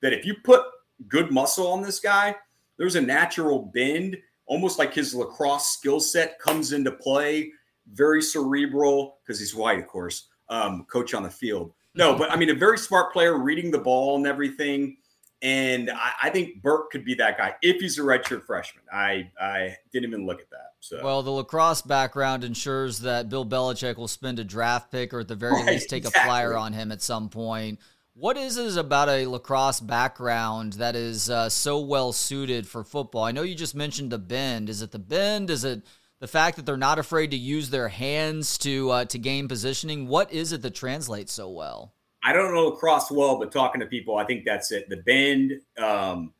[0.00, 0.62] That if you put
[1.08, 2.36] good muscle on this guy,
[2.76, 4.16] there's a natural bend
[4.46, 7.50] almost like his lacrosse skill set comes into play.
[7.92, 10.28] Very cerebral because he's white, of course.
[10.48, 11.72] Um, coach on the field.
[11.94, 14.96] No, but I mean a very smart player, reading the ball and everything.
[15.44, 18.82] And I, I think Burke could be that guy if he's a redshirt freshman.
[18.90, 20.72] I I didn't even look at that.
[20.80, 25.20] So well, the lacrosse background ensures that Bill Belichick will spend a draft pick or
[25.20, 26.22] at the very right, least take exactly.
[26.22, 27.78] a flyer on him at some point.
[28.14, 33.24] What is it about a lacrosse background that is uh, so well suited for football?
[33.24, 34.70] I know you just mentioned the bend.
[34.70, 35.50] Is it the bend?
[35.50, 35.82] Is it
[36.20, 40.06] the fact that they're not afraid to use their hands to uh, to gain positioning?
[40.06, 41.93] What is it that translates so well?
[42.24, 44.88] I don't know lacrosse well, but talking to people, I think that's it.
[44.88, 46.32] The bend, um,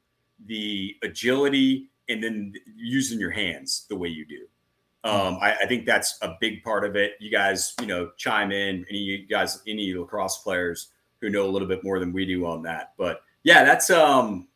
[0.47, 4.47] the agility, and then using your hands the way you do.
[5.05, 7.13] Um, I, I, think that's a big part of it.
[7.21, 8.87] You guys, you know, chime in.
[8.89, 12.47] Any you guys, any lacrosse players who know a little bit more than we do
[12.47, 12.95] on that.
[12.97, 14.49] But yeah, that's um,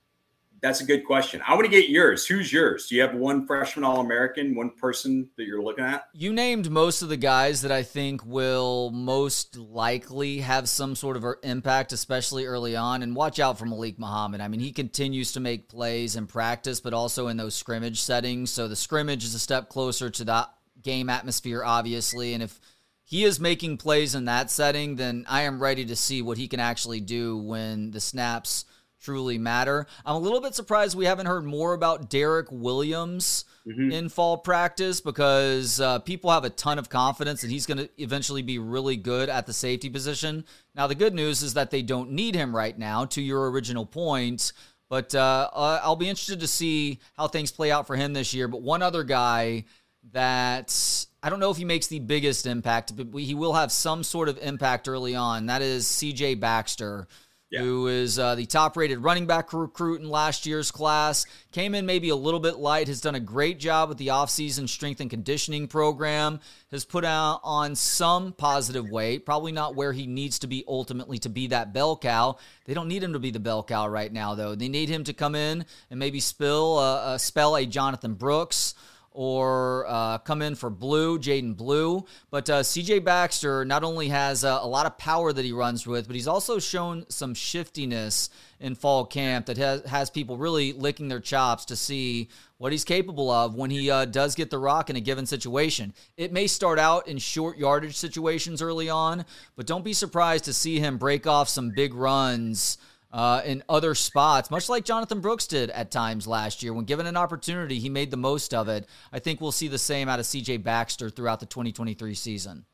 [0.61, 1.41] that's a good question.
[1.47, 2.27] I want to get yours.
[2.27, 2.89] Who's yours?
[2.89, 6.07] Do you have one freshman All American, one person that you're looking at?
[6.13, 11.17] You named most of the guys that I think will most likely have some sort
[11.17, 13.03] of impact, especially early on.
[13.03, 14.41] And watch out for Malik Muhammad.
[14.41, 18.51] I mean, he continues to make plays in practice, but also in those scrimmage settings.
[18.51, 20.49] So the scrimmage is a step closer to that
[20.83, 22.35] game atmosphere, obviously.
[22.35, 22.59] And if
[23.05, 26.49] he is making plays in that setting, then I am ready to see what he
[26.49, 28.65] can actually do when the snaps–
[29.01, 29.87] truly matter.
[30.05, 33.91] I'm a little bit surprised we haven't heard more about Derek Williams mm-hmm.
[33.91, 37.89] in fall practice because uh, people have a ton of confidence that he's going to
[37.99, 40.45] eventually be really good at the safety position.
[40.75, 43.87] Now, the good news is that they don't need him right now, to your original
[43.87, 44.53] point.
[44.89, 48.33] But uh, uh I'll be interested to see how things play out for him this
[48.33, 48.49] year.
[48.49, 49.65] But one other guy
[50.13, 54.03] that I don't know if he makes the biggest impact, but he will have some
[54.03, 55.47] sort of impact early on.
[55.47, 57.09] That is CJ Baxter
[57.51, 57.61] yeah.
[57.61, 61.25] who is uh, the top rated running back recruit in last year's class.
[61.53, 64.69] Came in maybe a little bit light, has done a great job with the offseason
[64.69, 70.07] strength and conditioning program, has put out on some positive weight, probably not where he
[70.07, 72.37] needs to be ultimately to be that bell cow.
[72.67, 74.55] They don't need him to be the bell cow right now, though.
[74.55, 78.75] They need him to come in and maybe spill, uh, uh, spell a Jonathan Brooks
[79.19, 82.05] or uh, come in for Blue, Jaydon Blue.
[82.31, 85.85] But uh, CJ Baxter not only has uh, a lot of power that he runs
[85.89, 90.73] with, but he's also shown some shiftiness in fall camp that has, has people really
[90.73, 92.29] licking their chops to see
[92.59, 95.95] what he's capable of when he uh, does get the rock in a given situation.
[96.17, 99.25] It may start out in short yardage situations early on,
[99.57, 102.79] but don't be surprised to see him break off some big runs
[103.13, 106.75] uh, in other spots, much like Jonathan Brooks did at times last year.
[106.75, 108.87] When given an opportunity, he made the most of it.
[109.13, 112.65] I think we'll see the same out of CJ Baxter throughout the 2023 season.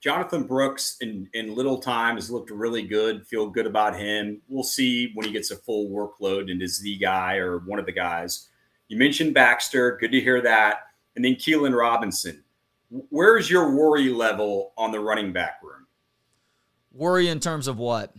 [0.00, 3.26] Jonathan Brooks in, in little time has looked really good.
[3.26, 4.40] Feel good about him.
[4.46, 7.86] We'll see when he gets a full workload and is the guy or one of
[7.86, 8.48] the guys.
[8.86, 9.96] You mentioned Baxter.
[10.00, 10.82] Good to hear that.
[11.16, 12.44] And then Keilan Robinson.
[12.90, 15.86] Where's your worry level on the running back room?
[16.92, 18.14] Worry in terms of what?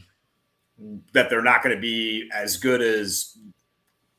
[1.13, 3.37] That they're not going to be as good as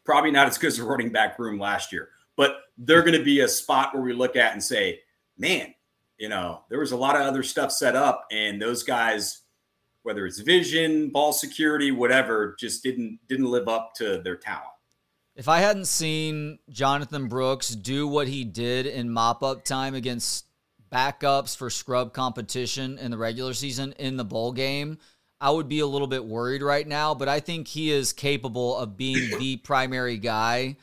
[0.04, 3.24] probably not as good as the running back room last year, but they're going to
[3.24, 5.00] be a spot where we look at and say,
[5.38, 5.74] man,
[6.18, 9.42] you know, there was a lot of other stuff set up, and those guys,
[10.02, 14.66] whether it's vision, ball security, whatever, just didn't didn't live up to their talent.
[15.36, 20.44] If I hadn't seen Jonathan Brooks do what he did in mop up time against
[20.92, 24.98] backups for scrub competition in the regular season in the bowl game,
[25.40, 28.76] I would be a little bit worried right now, but I think he is capable
[28.76, 30.76] of being the primary guy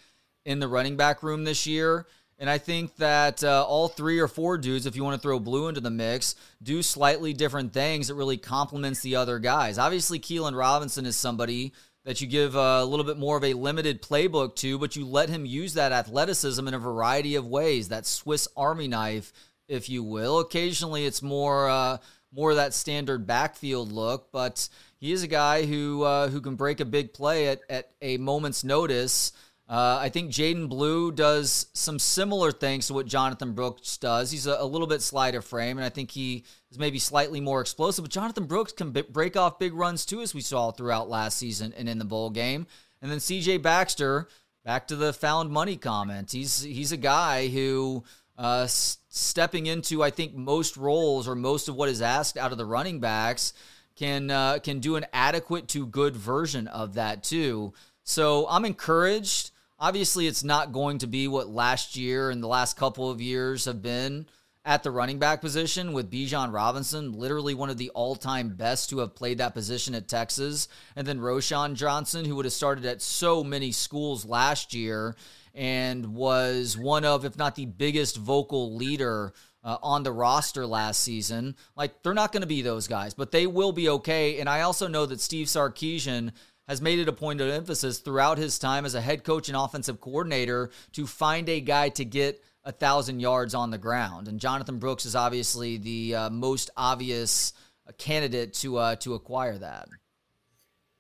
[0.46, 2.08] in the running back room this year.
[2.40, 5.40] And I think that uh, all three or four dudes, if you want to throw
[5.40, 9.78] Blue into the mix, do slightly different things that really complements the other guys.
[9.78, 11.74] Obviously, Keilan Robinson is somebody
[12.06, 15.30] that you give a little bit more of a limited playbook to, but you let
[15.30, 19.34] him use that athleticism in a variety of ways, that Swiss Army knife,
[19.68, 20.40] if you will.
[20.40, 21.70] Occasionally, it's more.
[21.70, 21.98] Uh,
[22.34, 24.68] more of that standard backfield look, but
[25.00, 28.18] he is a guy who uh, who can break a big play at, at a
[28.18, 29.32] moment's notice.
[29.70, 34.32] Uh, I think Jaydon Blue does some similar things to what Jonathan Brooks does.
[34.32, 37.60] He's a, a, little bit slighter frame, and I think he is maybe slightly more
[37.60, 38.06] explosive.
[38.06, 41.38] But Jonathan Brooks can b- break off big runs too, as we saw throughout last
[41.38, 42.66] season and in the bowl game.
[43.02, 43.58] And then C.J.
[43.58, 44.30] Baxter,
[44.64, 46.32] back to the found money comment.
[46.32, 48.06] He's he's a guy who
[48.38, 52.52] uh, s- stepping into, I think, most roles or most of what is asked out
[52.52, 53.54] of the running backs
[53.96, 57.74] can uh, can do an adequate to good version of that too.
[58.04, 59.52] So I'm encouraged.
[59.80, 63.66] Obviously, it's not going to be what last year and the last couple of years
[63.66, 64.28] have been
[64.66, 69.00] at the running back position with Bijan Robinson, literally one of the all-time best to
[69.00, 73.02] have played that position at Texas, and then Roschon Johnson, who would have started at
[73.02, 75.16] so many schools last year
[75.58, 81.02] and was one of, if not the biggest vocal leader uh, on the roster last
[81.02, 81.56] season.
[81.76, 84.40] Like, they're not going to be those guys, but they will be okay.
[84.40, 86.32] And I also know that Steve Sarkisian
[86.68, 89.58] has made it a point of emphasis throughout his time as a head coach and
[89.58, 94.28] offensive coordinator to find a guy to get a thousand yards on the ground.
[94.28, 97.54] And Jonathan Brooks is obviously the uh, most obvious
[97.98, 99.88] candidate to uh, to acquire that.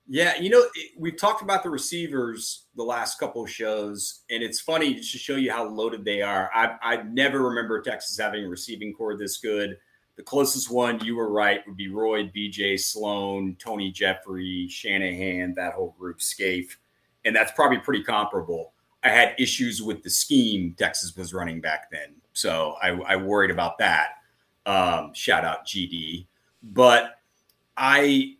[0.09, 0.65] Yeah, you know,
[0.97, 5.35] we've talked about the receivers the last couple shows, and it's funny just to show
[5.35, 6.49] you how loaded they are.
[6.53, 9.77] I I never remember Texas having a receiving corps this good.
[10.15, 15.73] The closest one, you were right, would be Roy, BJ, Sloan, Tony Jeffery, Shanahan, that
[15.73, 16.79] whole group, Scaife,
[17.25, 18.73] and that's probably pretty comparable.
[19.03, 23.51] I had issues with the scheme Texas was running back then, so I, I worried
[23.51, 24.11] about that.
[24.65, 26.27] Um, shout out GD,
[26.63, 27.19] but
[27.75, 28.36] I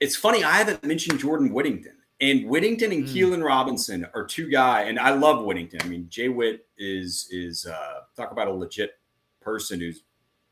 [0.00, 1.96] it's funny, I haven't mentioned Jordan Whittington.
[2.20, 3.12] And Whittington and mm.
[3.12, 5.80] Keilan Robinson are two guys, and I love Whittington.
[5.82, 8.92] I mean, Jay Witt is is uh, talk about a legit
[9.40, 10.02] person who's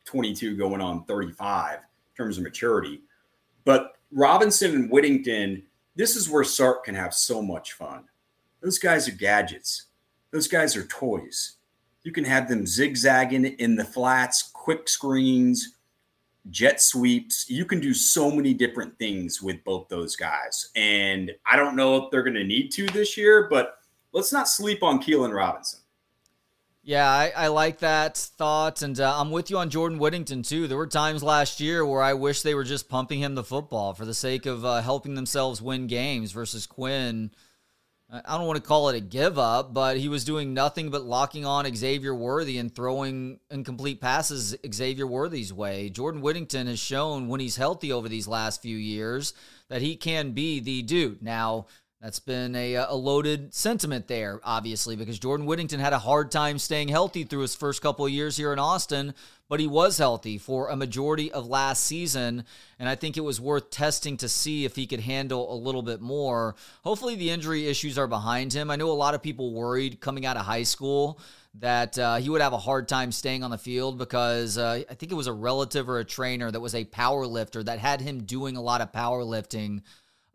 [0.04, 1.80] 22 going on 35 in
[2.16, 3.00] terms of maturity.
[3.64, 5.62] But Robinson and Whittington,
[5.96, 8.04] this is where Sark can have so much fun.
[8.60, 9.86] Those guys are gadgets.
[10.32, 11.56] Those guys are toys.
[12.02, 15.73] You can have them zigzagging in the flats, quick screens,
[16.50, 17.48] jet sweeps.
[17.48, 20.70] You can do so many different things with both those guys.
[20.76, 23.78] And I don't know if they're going to need to this year, but
[24.12, 25.80] let's not sleep on Keilan Robinson.
[26.86, 30.68] Yeah, I, I, like that thought, and uh, I'm with you on Jordan Whittington too.
[30.68, 33.94] There were times last year where I wish they were just pumping him the football
[33.94, 37.30] for the sake of uh, helping themselves win games versus Quinn
[38.24, 41.02] I don't want to call it a give up, but he was doing nothing but
[41.02, 45.90] locking on Xavier Worthy and throwing incomplete passes Xavier Worthy's way.
[45.90, 49.34] Jordan Whittington has shown when he's healthy over these last few years
[49.68, 51.22] that he can be the dude.
[51.22, 51.66] Now,
[52.04, 56.58] that's been a, a loaded sentiment there, obviously, because Jordan Whittington had a hard time
[56.58, 59.14] staying healthy through his first couple of years here in Austin,
[59.48, 62.44] but he was healthy for a majority of last season.
[62.78, 65.80] And I think it was worth testing to see if he could handle a little
[65.80, 66.56] bit more.
[66.82, 68.70] Hopefully, the injury issues are behind him.
[68.70, 71.18] I know a lot of people worried coming out of high school
[71.60, 74.94] that uh, he would have a hard time staying on the field because uh, I
[74.94, 78.02] think it was a relative or a trainer that was a power lifter that had
[78.02, 79.80] him doing a lot of powerlifting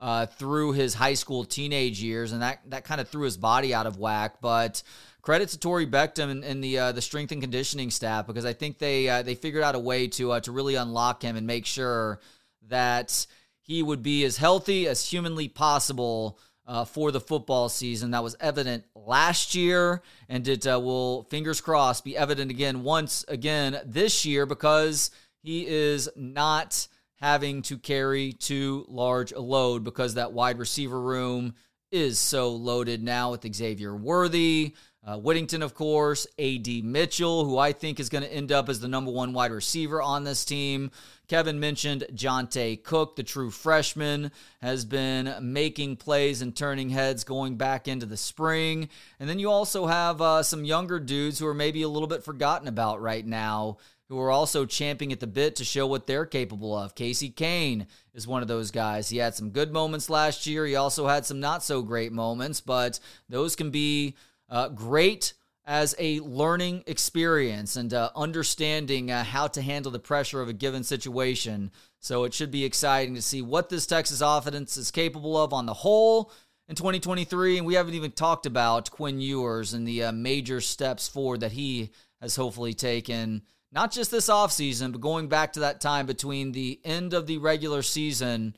[0.01, 3.73] uh, through his high school teenage years, and that that kind of threw his body
[3.73, 4.35] out of whack.
[4.41, 4.81] But
[5.21, 8.53] credit to Torre Becton and, and the uh, the strength and conditioning staff because I
[8.53, 11.45] think they uh, they figured out a way to uh, to really unlock him and
[11.45, 12.19] make sure
[12.67, 13.25] that
[13.61, 16.39] he would be as healthy as humanly possible.
[16.67, 18.11] Uh, for the football season.
[18.11, 23.25] That was evident last year, and it uh, will, fingers crossed, be evident again once
[23.27, 25.09] again this year because
[25.41, 26.87] he is not
[27.19, 31.53] having to carry too large a load because that wide receiver room
[31.91, 37.71] is so loaded now with Xavier Worthy, uh, Whittington, of course, AD Mitchell, who I
[37.71, 40.91] think is going to end up as the number one wide receiver on this team.
[41.27, 47.55] Kevin mentioned Johntay Cook, the true freshman, has been making plays and turning heads going
[47.55, 48.89] back into the spring.
[49.19, 52.23] And then you also have uh, some younger dudes who are maybe a little bit
[52.23, 53.77] forgotten about right now
[54.09, 56.95] who are also champing at the bit to show what they're capable of.
[56.95, 59.09] Casey Cain is one of those guys.
[59.09, 60.65] He had some good moments last year.
[60.65, 64.15] He also had some not so great moments, but those can be
[64.49, 70.41] uh, great as a learning experience and uh, understanding uh, how to handle the pressure
[70.41, 71.69] of a given situation.
[71.99, 75.67] So it should be exciting to see what this Texas offense is capable of on
[75.67, 76.31] the whole
[76.67, 77.59] in 2023.
[77.59, 81.51] And we haven't even talked about Quinn Ewers and the uh, major steps forward that
[81.51, 86.51] he has hopefully taken not just this offseason, but going back to that time between
[86.51, 88.55] the end of the regular season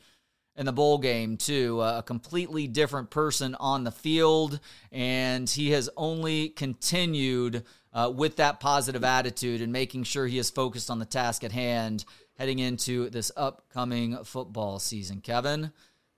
[0.56, 1.82] and the bowl game, too.
[1.82, 4.60] a completely different person on the field,
[4.92, 10.50] and he has only continued uh, with that positive attitude and making sure he is
[10.50, 12.06] focused on the task at hand
[12.38, 15.22] heading into this upcoming football season.
[15.22, 15.72] Kevin?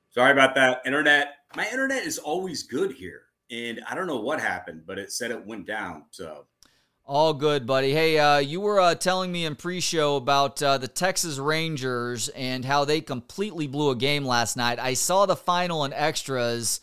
[0.09, 0.81] Sorry about that.
[0.85, 1.35] Internet.
[1.55, 3.23] My internet is always good here.
[3.51, 6.05] And I don't know what happened, but it said it went down.
[6.11, 6.45] So
[7.05, 7.91] all good, buddy.
[7.91, 12.63] Hey, uh, you were uh, telling me in pre-show about uh, the Texas Rangers and
[12.63, 14.79] how they completely blew a game last night.
[14.79, 16.79] I saw the final and extras.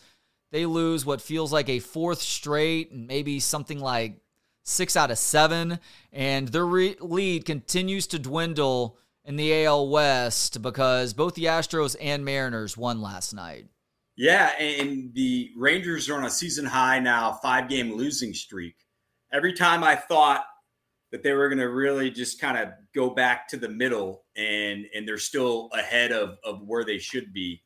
[0.51, 4.17] They lose what feels like a fourth straight, and maybe something like
[4.63, 5.79] six out of seven,
[6.13, 11.95] and their re- lead continues to dwindle in the AL West because both the Astros
[11.99, 13.65] and Mariners won last night.
[14.15, 18.75] Yeah, and the Rangers are on a season high now, five-game losing streak
[19.33, 20.45] every time I thought
[21.11, 24.85] that they were going to really just kind of go back to the middle and
[24.95, 27.61] and they're still ahead of of where they should be,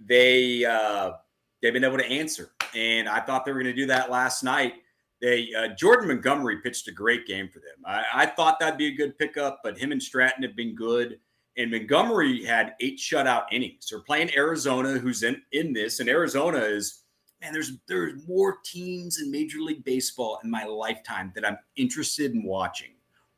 [0.00, 1.12] they uh,
[1.60, 2.50] they've been able to answer.
[2.74, 4.74] And I thought they were going to do that last night.
[5.20, 7.84] They uh, Jordan Montgomery pitched a great game for them.
[7.86, 11.18] I, I thought that'd be a good pickup, but him and Stratton have been good.
[11.56, 13.88] And Montgomery had eight shutout innings.
[13.88, 17.01] They're playing Arizona, who's in in this, and Arizona is
[17.42, 22.32] man, there's there's more teams in Major League Baseball in my lifetime that I'm interested
[22.32, 22.92] in watching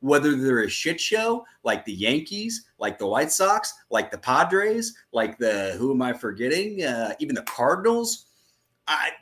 [0.05, 4.95] whether they're a shit show like the Yankees, like the White Sox, like the Padres,
[5.15, 6.85] like the who am I forgetting?
[6.85, 8.27] Uh, even the Cardinals.
[8.87, 9.13] I,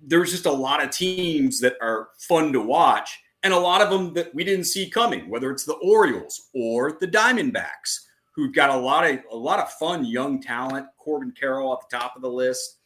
[0.00, 3.90] there's just a lot of teams that are fun to watch, and a lot of
[3.90, 5.28] them that we didn't see coming.
[5.28, 9.72] Whether it's the Orioles or the Diamondbacks, who've got a lot of a lot of
[9.72, 10.86] fun young talent.
[10.98, 12.77] Corbin Carroll at the top of the list.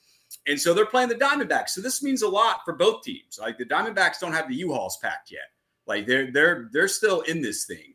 [0.47, 1.71] And so they're playing the Diamondbacks.
[1.71, 3.39] So this means a lot for both teams.
[3.41, 5.51] Like the Diamondbacks don't have the U-Hauls packed yet.
[5.87, 7.95] Like they're they're they're still in this thing.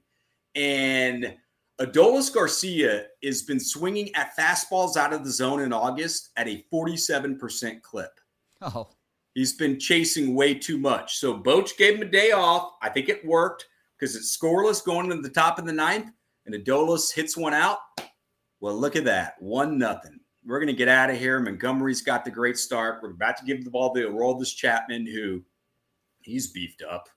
[0.55, 1.35] And
[1.79, 6.65] Adolis Garcia has been swinging at fastballs out of the zone in August at a
[6.73, 8.19] 47% clip.
[8.61, 8.87] Oh.
[9.35, 11.17] He's been chasing way too much.
[11.17, 12.73] So Boch gave him a day off.
[12.81, 13.67] I think it worked
[13.97, 16.09] because it's scoreless going to the top of the ninth,
[16.47, 17.77] and Adolis hits one out.
[18.59, 19.35] Well, look at that.
[19.39, 20.19] One nothing.
[20.47, 21.39] We're going to get out of here.
[21.39, 22.99] Montgomery's got the great start.
[23.03, 25.43] We're about to give the ball to Aroldis Chapman, who
[26.21, 27.09] he's beefed up.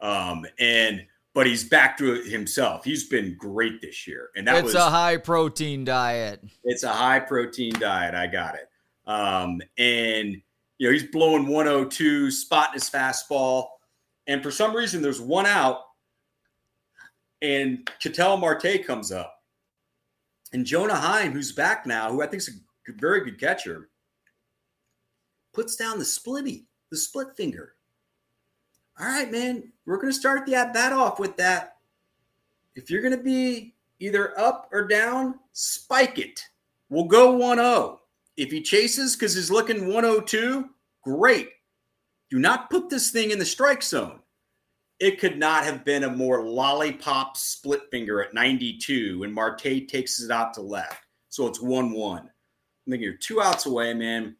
[0.00, 2.84] Um, and but he's back to himself.
[2.84, 6.42] He's been great this year, and that it's was a high protein diet.
[6.64, 8.14] It's a high protein diet.
[8.14, 8.70] I got it.
[9.06, 10.40] Um, and
[10.78, 13.66] you know he's blowing 102, spotting his fastball,
[14.26, 15.80] and for some reason there's one out,
[17.42, 19.35] and Ketel Marte comes up,
[20.56, 23.90] and Jonah Heim, who's back now, who I think is a very good catcher,
[25.54, 27.76] puts down the splitty, the split finger
[28.98, 31.76] all right, man, we're going to start the at bat off with that.
[32.74, 36.42] If you're going to be either up or down, spike it.
[36.88, 38.00] We'll go 1 0.
[38.36, 40.68] If he chases because he's looking 102,
[41.02, 41.50] great.
[42.30, 44.20] Do not put this thing in the strike zone.
[44.98, 50.20] It could not have been a more lollipop split finger at 92 when Marte takes
[50.20, 51.04] it out to left.
[51.28, 52.18] So it's 1 1.
[52.22, 54.36] I think you're two outs away, man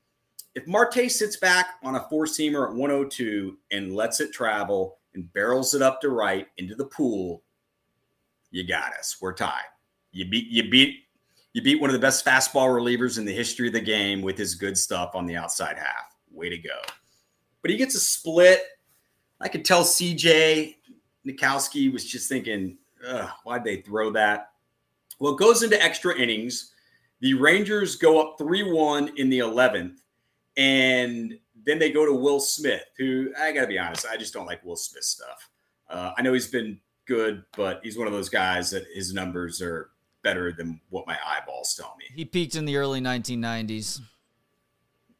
[0.57, 5.31] if Marte sits back on a four seamer at 102 and lets it travel and
[5.35, 7.43] barrels it up to right into the pool,
[8.51, 9.19] you got us.
[9.21, 9.69] We're tied.
[10.13, 11.05] You beat you beat
[11.53, 14.39] you beat one of the best fastball relievers in the history of the game with
[14.39, 16.17] his good stuff on the outside half.
[16.31, 16.81] Way to go.
[17.61, 18.63] But he gets a split.
[19.41, 20.77] I could tell CJ
[21.27, 22.79] Nitkowski was just thinking,
[23.45, 24.51] why'd they throw that?
[25.19, 26.73] Well, it goes into extra innings.
[27.21, 29.99] The Rangers go up 3 1 in the 11th
[30.57, 34.33] and then they go to Will Smith, who I got to be honest, I just
[34.33, 35.51] don't like Will Smith stuff.
[35.89, 39.61] Uh, I know he's been good, but he's one of those guys that his numbers
[39.61, 39.91] are
[40.23, 42.05] better than what my eyeballs tell me.
[42.15, 44.01] He peaked in the early 1990s.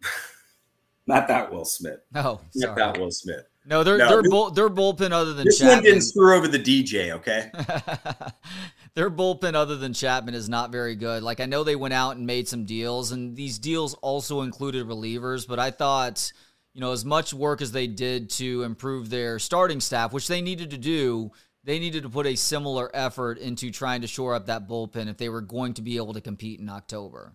[1.07, 2.01] Not that Will Smith.
[2.17, 3.45] Oh, not that Will Smith.
[3.69, 5.77] No, they're no, they're bull, they're bullpen other than this Chapman.
[5.77, 7.11] one didn't screw over the DJ.
[7.11, 7.51] Okay,
[8.95, 11.25] their bullpen other than Chapman is not very good.
[11.25, 14.87] Like I know they went out and made some deals, and these deals also included
[14.87, 15.49] relievers.
[15.49, 16.33] But I thought,
[16.75, 20.41] you know, as much work as they did to improve their starting staff, which they
[20.41, 21.33] needed to do,
[21.65, 25.17] they needed to put a similar effort into trying to shore up that bullpen if
[25.17, 27.35] they were going to be able to compete in October.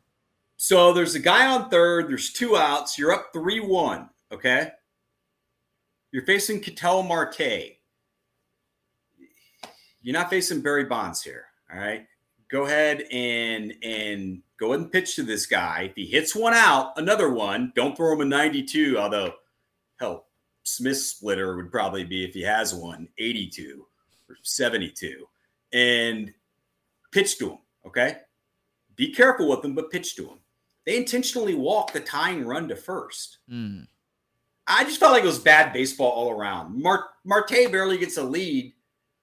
[0.56, 2.08] So there's a guy on third.
[2.08, 2.98] There's two outs.
[2.98, 4.10] You're up three one.
[4.32, 4.72] Okay.
[6.12, 7.78] You're facing Ketel Marte.
[10.02, 11.46] You're not facing Barry Bonds here.
[11.72, 12.06] All right.
[12.50, 15.88] Go ahead and and go ahead and pitch to this guy.
[15.90, 19.34] If he hits one out, another one, don't throw him a 92, although
[20.00, 20.26] hell,
[20.64, 23.86] Smith's splitter would probably be if he has one, 82
[24.30, 25.26] or 72.
[25.72, 26.34] And
[27.12, 27.58] pitch to him.
[27.86, 28.18] Okay.
[28.96, 30.40] Be careful with them, but pitch to him.
[30.86, 33.38] They intentionally walk the tying run to first.
[33.50, 33.88] Mm.
[34.68, 36.82] I just felt like it was bad baseball all around.
[36.82, 38.74] Mar- Marte barely gets a lead.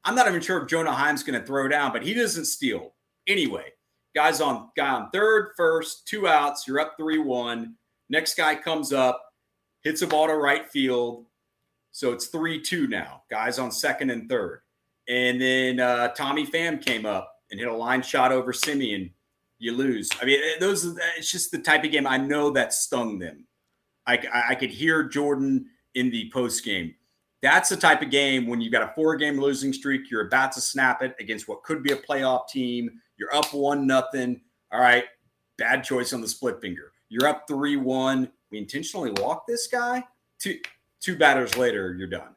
[0.05, 2.95] I'm not even sure if Jonah Heim's going to throw down, but he doesn't steal.
[3.27, 3.67] Anyway,
[4.15, 6.67] guys on guy on third, first, two outs.
[6.67, 7.75] You're up three one.
[8.09, 9.23] Next guy comes up,
[9.83, 11.27] hits a ball to right field.
[11.93, 13.23] So it's three two now.
[13.31, 14.63] Guys on second and third,
[15.09, 19.11] and then uh, Tommy Pham came up and hit a line shot over Semien.
[19.59, 20.09] You lose.
[20.23, 20.85] I mean, those.
[21.17, 23.48] It's just the type of game I know that stung them.
[24.09, 26.95] I, I could hear Jordan in the post game.
[27.43, 30.51] That's the type of game when you've got a four game losing streak, you're about
[30.53, 32.91] to snap it against what could be a playoff team.
[33.17, 34.41] You're up one nothing.
[34.73, 35.05] All right,
[35.57, 36.93] bad choice on the split finger.
[37.09, 38.31] You're up three one.
[38.51, 40.03] We intentionally walk this guy.
[40.39, 40.59] Two
[41.01, 42.35] two batters later, you're done.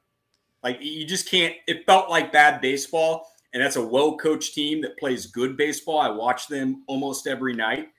[0.64, 1.56] Like you just can't.
[1.68, 6.00] It felt like bad baseball, and that's a well coached team that plays good baseball.
[6.00, 7.90] I watch them almost every night,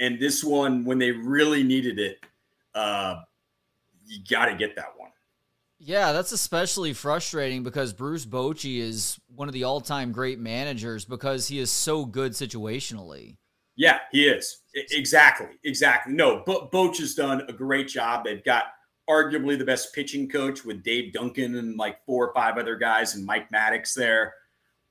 [0.00, 2.18] and this one when they really needed it,
[2.74, 3.16] uh,
[4.06, 5.10] you got to get that one.
[5.78, 11.48] Yeah, that's especially frustrating because Bruce Bochy is one of the all-time great managers because
[11.48, 13.36] he is so good situationally.
[13.76, 14.60] Yeah, he is.
[14.74, 15.46] Exactly.
[15.64, 16.12] Exactly.
[16.12, 18.24] No, but Boch has done a great job.
[18.24, 18.64] They've got
[19.08, 23.14] arguably the best pitching coach with Dave Duncan and like four or five other guys
[23.14, 24.34] and Mike Maddux there.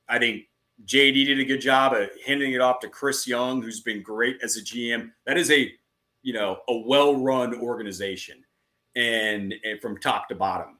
[0.08, 0.42] I think
[0.84, 4.38] JD did a good job of handing it off to Chris Young, who's been great
[4.42, 5.12] as a GM.
[5.24, 5.72] That is a
[6.22, 8.44] you know a well-run organization,
[8.96, 10.78] and, and from top to bottom,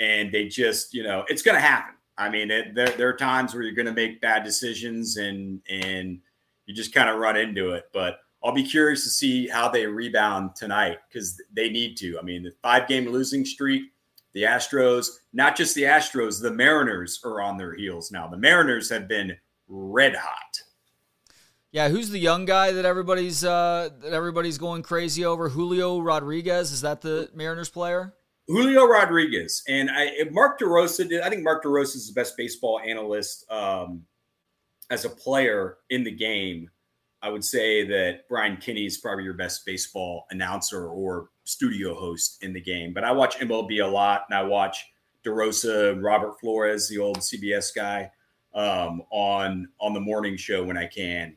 [0.00, 1.94] and they just you know it's going to happen.
[2.18, 5.60] I mean, it, there, there are times where you're going to make bad decisions, and
[5.68, 6.20] and
[6.66, 7.84] you just kind of run into it.
[7.92, 12.18] But I'll be curious to see how they rebound tonight because they need to.
[12.18, 13.92] I mean, the five-game losing streak
[14.34, 18.26] the Astros, not just the Astros, the Mariners are on their heels now.
[18.26, 19.36] The Mariners have been
[19.68, 20.61] red hot.
[21.72, 25.48] Yeah, who's the young guy that everybody's uh, that everybody's going crazy over?
[25.48, 28.12] Julio Rodriguez is that the Mariners player?
[28.46, 31.22] Julio Rodriguez and I, Mark DeRosa did.
[31.22, 34.02] I think Mark DeRosa is the best baseball analyst um,
[34.90, 36.68] as a player in the game.
[37.22, 42.42] I would say that Brian Kenny is probably your best baseball announcer or studio host
[42.42, 42.92] in the game.
[42.92, 44.84] But I watch MLB a lot, and I watch
[45.24, 48.10] DeRosa, Robert Flores, the old CBS guy,
[48.54, 51.36] um, on on the morning show when I can.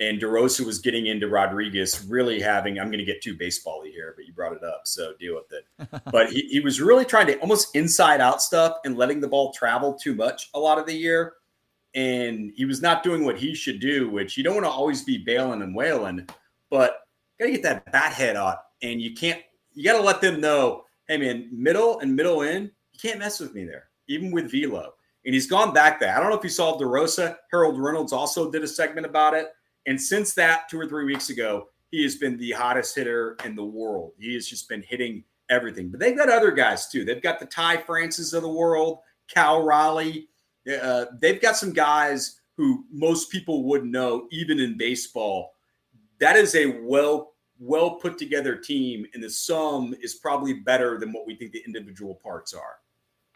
[0.00, 2.78] And DeRosa was getting into Rodriguez, really having.
[2.78, 5.52] I'm going to get too basebally here, but you brought it up, so deal with
[5.52, 6.02] it.
[6.10, 9.52] but he, he was really trying to almost inside out stuff and letting the ball
[9.52, 11.34] travel too much a lot of the year.
[11.94, 15.04] And he was not doing what he should do, which you don't want to always
[15.04, 16.26] be bailing and wailing,
[16.70, 17.00] but
[17.38, 19.40] got to get that bat head out and you can't
[19.74, 23.40] you got to let them know, hey man, middle and middle in, you can't mess
[23.40, 24.94] with me there, even with velo.
[25.24, 26.16] And he's gone back there.
[26.16, 27.36] I don't know if you saw DeRosa.
[27.50, 29.48] Harold Reynolds also did a segment about it.
[29.86, 33.56] And since that, two or three weeks ago, he has been the hottest hitter in
[33.56, 34.12] the world.
[34.18, 35.88] He has just been hitting everything.
[35.90, 37.04] But they've got other guys too.
[37.04, 40.28] They've got the Ty Francis of the world, Cal Raleigh.
[40.80, 45.54] Uh, they've got some guys who most people wouldn't know, even in baseball.
[46.20, 51.12] That is a well well put together team, and the sum is probably better than
[51.12, 52.78] what we think the individual parts are.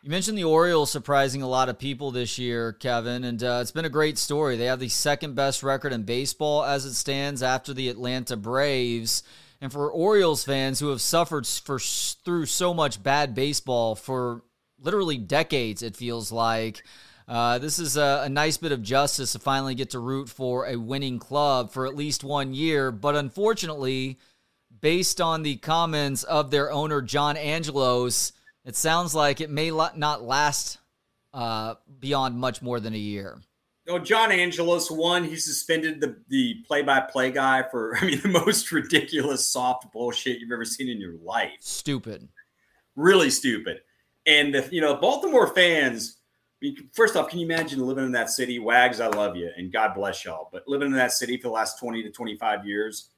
[0.05, 3.71] You mentioned the Orioles surprising a lot of people this year, Kevin, and uh, it's
[3.71, 4.59] been a great story.
[4.59, 9.23] They have the second best record in baseball as it stands after the Atlanta Braves.
[9.63, 14.43] And for Orioles fans who have suffered for through so much bad baseball for
[14.79, 16.85] literally decades, it feels like
[17.27, 20.67] uh, this is a, a, nice bit of justice to finally get to root for
[20.67, 22.93] a winning club for at least one year.
[22.93, 24.19] But unfortunately,
[24.83, 28.34] based on the comments of their owner, John Angelos,
[28.65, 30.79] it sounds like it may not last
[31.33, 33.41] uh, beyond much more than a year.
[33.87, 35.25] No, John Angelos, won.
[35.25, 40.53] he suspended the, the play-by-play guy for, I mean, the most ridiculous soft bullshit you've
[40.53, 41.53] ever seen in your life.
[41.61, 42.29] Stupid.
[42.97, 43.81] Really stupid.
[44.27, 46.19] And, the, you know, Baltimore fans–
[46.93, 48.59] first off, can you imagine living in that city?
[48.59, 50.49] Wags, I love you and God bless y'all.
[50.53, 53.11] But living in that city for the last 20 to 25 years,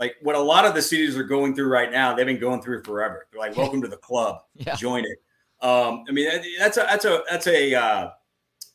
[0.00, 2.62] like what a lot of the cities are going through right now, they've been going
[2.62, 3.28] through forever.
[3.30, 4.74] They're like, welcome to the club, yeah.
[4.74, 5.18] join it.
[5.64, 6.28] Um, I mean,
[6.58, 8.10] that's a, that's a, that's a, uh,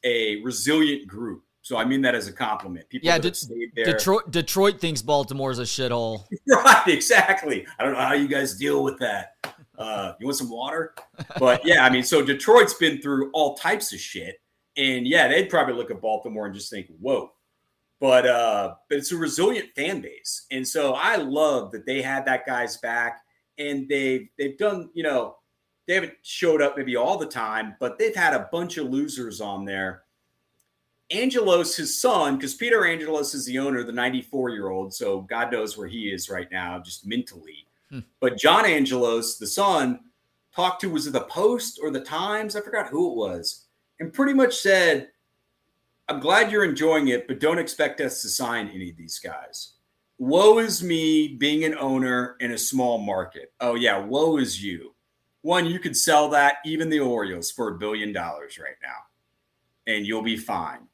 [0.03, 1.41] a resilient group.
[1.63, 2.87] So I mean that as a compliment.
[2.89, 3.31] People yeah, De-
[3.73, 6.25] Detroit, Detroit thinks Baltimore is a shithole.
[6.47, 7.65] right, exactly.
[7.79, 9.31] I don't know how you guys deal with that.
[9.75, 10.93] Uh, you want some water?
[11.39, 14.35] But yeah, I mean, so Detroit's been through all types of shit,
[14.77, 17.31] and yeah, they'd probably look at Baltimore and just think, "Whoa."
[17.99, 22.25] But uh, but it's a resilient fan base, and so I love that they had
[22.25, 23.21] that guy's back,
[23.57, 25.37] and they've they've done, you know,
[25.87, 29.39] they haven't showed up maybe all the time, but they've had a bunch of losers
[29.39, 30.03] on there.
[31.11, 35.51] Angelos, his son, because Peter Angelos is the owner, the 94 year old, so God
[35.51, 37.99] knows where he is right now, just mentally Hmm.
[38.19, 39.99] But John Angelos, the son,
[40.55, 42.55] talked to was it the Post or the Times?
[42.55, 43.65] I forgot who it was,
[43.99, 45.09] and pretty much said,
[46.07, 49.73] "I'm glad you're enjoying it, but don't expect us to sign any of these guys."
[50.17, 53.53] Woe is me being an owner in a small market.
[53.59, 54.95] Oh yeah, woe is you.
[55.41, 60.05] One, you could sell that even the Orioles for a billion dollars right now, and
[60.05, 60.87] you'll be fine.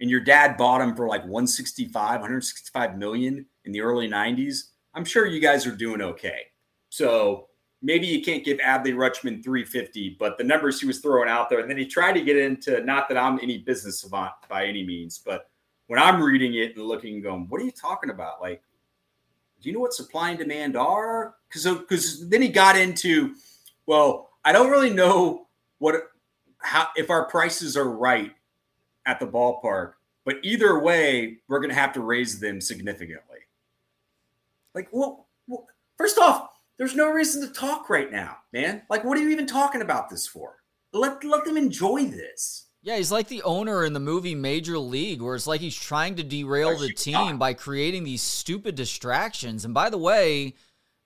[0.00, 5.04] And your dad bought them for like 165, 165 million in the early 90s I'm
[5.04, 6.40] sure you guys are doing okay.
[6.88, 7.48] So
[7.86, 11.60] maybe you can't give Adley Rutschman 350, but the numbers he was throwing out there,
[11.60, 14.84] and then he tried to get into not that I'm any business savant by any
[14.84, 15.48] means, but
[15.86, 18.40] when I'm reading it and looking and going, what are you talking about?
[18.40, 18.60] Like,
[19.62, 21.36] do you know what supply and demand are?
[21.48, 23.34] Because because uh, then he got into,
[23.86, 25.46] well, I don't really know
[25.78, 25.94] what
[26.58, 28.32] how if our prices are right
[29.06, 29.92] at the ballpark,
[30.24, 33.38] but either way, we're going to have to raise them significantly.
[34.74, 38.82] Like, well, well, first off, there's no reason to talk right now, man.
[38.90, 40.56] Like, what are you even talking about this for?
[40.92, 42.66] Let let them enjoy this.
[42.82, 46.14] Yeah, he's like the owner in the movie Major League, where it's like he's trying
[46.16, 49.64] to derail the team by creating these stupid distractions.
[49.64, 50.54] And by the way,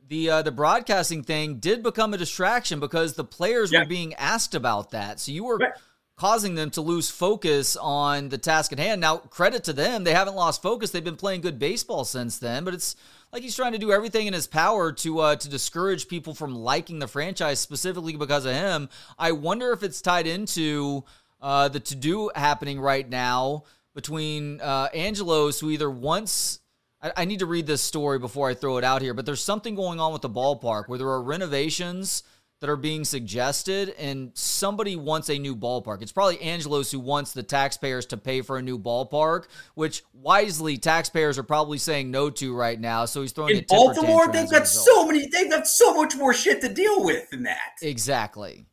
[0.07, 3.81] the uh, the broadcasting thing did become a distraction because the players yeah.
[3.81, 5.21] were being asked about that.
[5.21, 5.73] So you were right.
[6.17, 9.01] causing them to lose focus on the task at hand.
[9.01, 10.91] Now, credit to them, they haven't lost focus.
[10.91, 12.97] They've been playing good baseball since then, but it's
[13.33, 16.55] like he's trying to do everything in his power to uh, to discourage people from
[16.55, 18.89] liking the franchise specifically because of him.
[19.19, 21.05] I wonder if it's tied into
[21.41, 23.65] uh, the to do happening right now
[23.95, 26.61] between uh, Angelos, who either wants.
[27.03, 29.43] I, I need to read this story before I throw it out here, but there's
[29.43, 32.23] something going on with the ballpark where there are renovations
[32.61, 36.03] that are being suggested, and somebody wants a new ballpark.
[36.03, 40.77] It's probably Angelos who wants the taxpayers to pay for a new ballpark, which wisely
[40.77, 43.07] taxpayers are probably saying no to right now.
[43.07, 43.61] So he's throwing it.
[43.61, 44.29] in Baltimore.
[44.31, 45.27] They've got so many.
[45.27, 47.77] They've got so much more shit to deal with than that.
[47.81, 48.67] Exactly.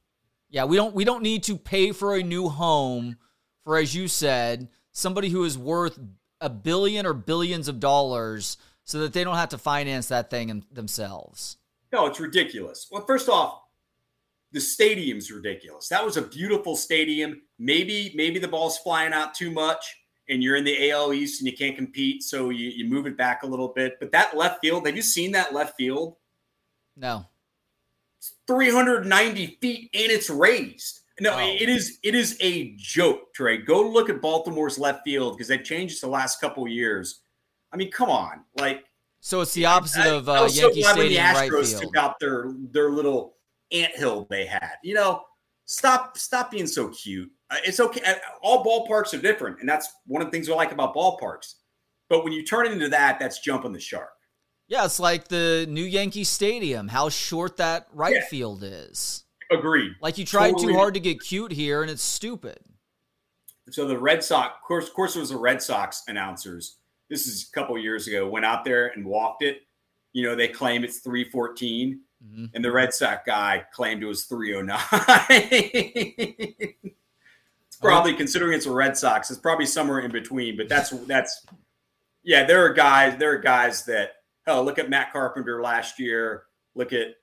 [0.50, 3.18] Yeah, we don't we don't need to pay for a new home
[3.64, 5.98] for, as you said, somebody who is worth
[6.42, 10.66] a billion or billions of dollars, so that they don't have to finance that thing
[10.72, 11.58] themselves.
[11.92, 12.88] No, it's ridiculous.
[12.92, 13.62] Well, first off,
[14.52, 15.88] the stadium's ridiculous.
[15.90, 17.42] That was a beautiful stadium.
[17.60, 19.98] Maybe maybe the ball's flying out too much
[20.30, 23.18] and you're in the AL East and you can't compete, so you, you move it
[23.18, 23.98] back a little bit.
[24.00, 26.16] But that left field, have you seen that left field?
[26.96, 27.26] No.
[28.18, 31.02] It's 390 feet and it's raised.
[31.20, 31.40] No, oh.
[31.40, 33.58] it is it is a joke, Trey.
[33.58, 37.22] Go look at Baltimore's left field because they've changed the last couple years.
[37.74, 38.84] I mean, come on, like.
[39.20, 41.74] So it's the opposite I, of uh, I was Yankee so Stadium when the Astros
[41.74, 43.37] right took out their their little
[43.72, 44.74] anthill they had.
[44.84, 45.24] You know,
[45.66, 47.32] stop stop being so cute.
[47.50, 48.02] Uh, it's okay.
[48.06, 51.56] Uh, all ballparks are different, and that's one of the things we like about ballparks.
[52.10, 54.10] But when you turn it into that, that's jumping the shark.
[54.68, 56.88] Yeah, it's like the new Yankee Stadium.
[56.88, 58.26] How short that right yeah.
[58.26, 59.24] field is.
[59.50, 59.94] Agreed.
[60.02, 60.74] Like you tried totally.
[60.74, 62.60] too hard to get cute here, and it's stupid.
[63.70, 66.78] So the Red Sox, of course, of course, it was the Red Sox announcers.
[67.10, 68.28] This is a couple years ago.
[68.28, 69.62] Went out there and walked it.
[70.14, 72.46] You know, they claim it's 314 Mm-hmm.
[72.54, 74.80] And the Red Sox guy claimed it was 309.
[77.68, 81.46] it's probably considering it's a Red Sox, it's probably somewhere in between, but that's that's
[82.24, 84.12] yeah, there are guys, there are guys that
[84.48, 86.44] oh, look at Matt Carpenter last year.
[86.76, 87.16] Look at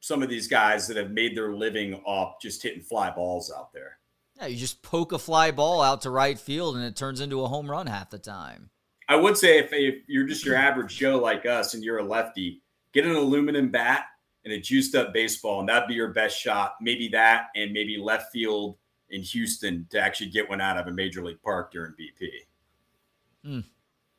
[0.00, 3.72] some of these guys that have made their living off just hitting fly balls out
[3.72, 3.98] there.
[4.36, 7.42] Yeah, you just poke a fly ball out to right field and it turns into
[7.42, 8.70] a home run half the time.
[9.08, 12.04] I would say if, if you're just your average Joe like us and you're a
[12.04, 14.06] lefty, get an aluminum bat
[14.44, 16.74] and a juiced up baseball, and that'd be your best shot.
[16.80, 18.76] Maybe that, and maybe left field
[19.10, 22.28] in Houston to actually get one out of a major league park during BP.
[23.44, 23.60] Hmm.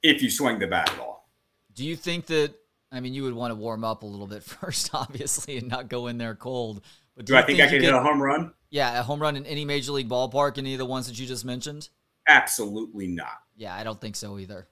[0.01, 1.29] If you swing the bat at all.
[1.73, 2.53] Do you think that?
[2.91, 5.89] I mean, you would want to warm up a little bit first, obviously, and not
[5.89, 6.83] go in there cold.
[7.15, 8.53] But do, do I think, think I could hit a home run?
[8.69, 11.27] Yeah, a home run in any major league ballpark, any of the ones that you
[11.27, 11.89] just mentioned?
[12.27, 13.37] Absolutely not.
[13.55, 14.67] Yeah, I don't think so either.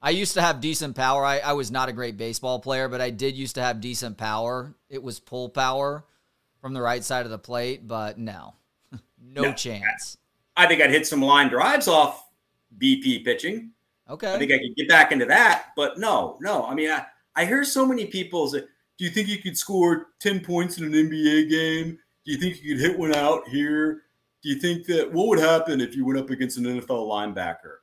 [0.00, 1.24] I used to have decent power.
[1.24, 4.16] I, I was not a great baseball player, but I did used to have decent
[4.16, 4.74] power.
[4.88, 6.04] It was pull power
[6.60, 8.54] from the right side of the plate, but no,
[8.92, 10.18] no, no chance.
[10.56, 12.26] I think I'd hit some line drives off
[12.78, 13.72] BP pitching.
[14.08, 14.32] Okay.
[14.32, 16.64] I think I could get back into that, but no, no.
[16.66, 18.60] I mean, I, I hear so many people say,
[18.98, 21.98] do you think you could score 10 points in an NBA game?
[22.24, 24.02] Do you think you could hit one out here?
[24.42, 27.78] Do you think that what would happen if you went up against an NFL linebacker?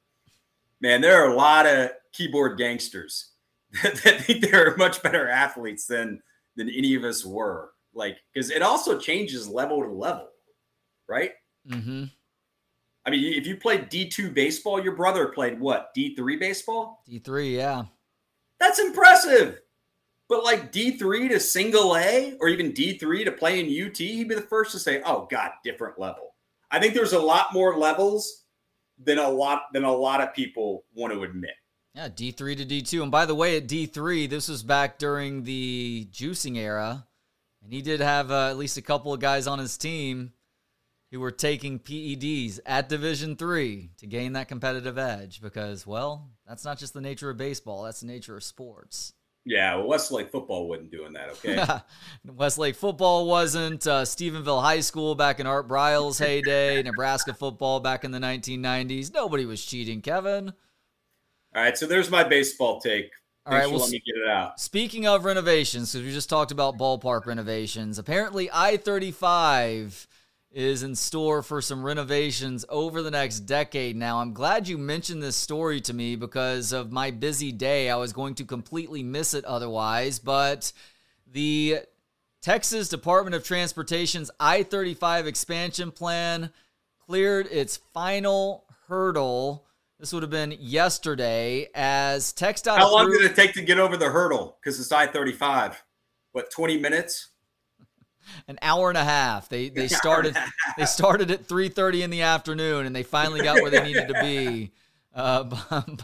[0.81, 3.31] Man, there are a lot of keyboard gangsters
[3.83, 6.21] that, think they're much better athletes than
[6.55, 7.71] than any of us were.
[7.93, 10.29] Like, because it also changes level to level,
[11.07, 11.31] right?
[11.69, 12.05] Mm-hmm.
[13.05, 17.03] I mean, if you played D two baseball, your brother played what D three baseball?
[17.05, 17.83] D three, yeah.
[18.59, 19.59] That's impressive.
[20.29, 23.97] But like D three to single A or even D three to play in UT,
[23.97, 26.35] he'd be the first to say, "Oh God, different level."
[26.71, 28.45] I think there's a lot more levels
[29.03, 31.55] than a lot than a lot of people want to admit.
[31.95, 33.03] Yeah, D3 to D2.
[33.03, 37.05] And by the way, at D3, this was back during the juicing era.
[37.63, 40.33] And he did have uh, at least a couple of guys on his team
[41.11, 46.65] who were taking PEDs at Division 3 to gain that competitive edge because, well, that's
[46.65, 49.13] not just the nature of baseball, that's the nature of sports.
[49.45, 51.63] Yeah, well, Westlake football wasn't doing that, okay?
[52.25, 53.85] Westlake football wasn't.
[53.85, 56.81] Uh, Stephenville High School back in Art Briles' heyday.
[56.81, 59.13] Nebraska football back in the 1990s.
[59.13, 60.53] Nobody was cheating, Kevin.
[61.55, 63.11] All right, so there's my baseball take.
[63.45, 64.59] All right, well, let me get it out.
[64.59, 70.07] Speaking of renovations, because we just talked about ballpark renovations, apparently I 35
[70.53, 73.95] is in store for some renovations over the next decade.
[73.95, 77.89] Now, I'm glad you mentioned this story to me because of my busy day.
[77.89, 80.71] I was going to completely miss it otherwise, but
[81.31, 81.79] the
[82.41, 86.51] Texas Department of Transportation's I 35 expansion plan
[87.07, 89.65] cleared its final hurdle
[90.03, 92.75] this would have been yesterday as TxDOT.
[92.75, 94.57] How long did it take to get over the hurdle?
[94.59, 95.81] Because it's I 35.
[96.33, 97.29] What, 20 minutes?
[98.49, 99.47] An hour and a half.
[99.47, 100.35] They they started
[100.77, 104.19] they started at 3:30 in the afternoon, and they finally got where they needed to
[104.19, 104.73] be
[105.15, 105.43] uh,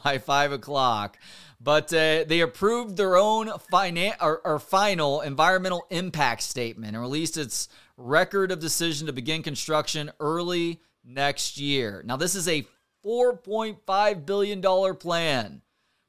[0.01, 1.17] by five o'clock.
[1.59, 7.35] But uh, they approved their own finan- or, or final environmental impact statement and released
[7.35, 12.01] its record of decision to begin construction early next year.
[12.05, 12.65] Now, this is a
[13.09, 14.61] $4.5 billion
[14.95, 15.61] plan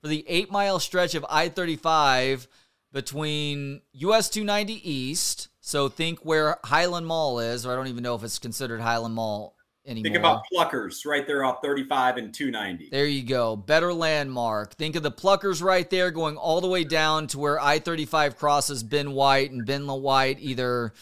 [0.03, 2.47] for the eight mile stretch of I 35
[2.93, 5.49] between US 290 East.
[5.61, 9.15] So think where Highland Mall is, or I don't even know if it's considered Highland
[9.15, 10.05] Mall anymore.
[10.05, 12.91] Think about Pluckers right there off 35 and 290.
[12.91, 13.57] There you go.
[13.57, 14.75] Better landmark.
[14.75, 18.37] Think of the Pluckers right there going all the way down to where I 35
[18.37, 20.93] crosses Ben White and Ben White either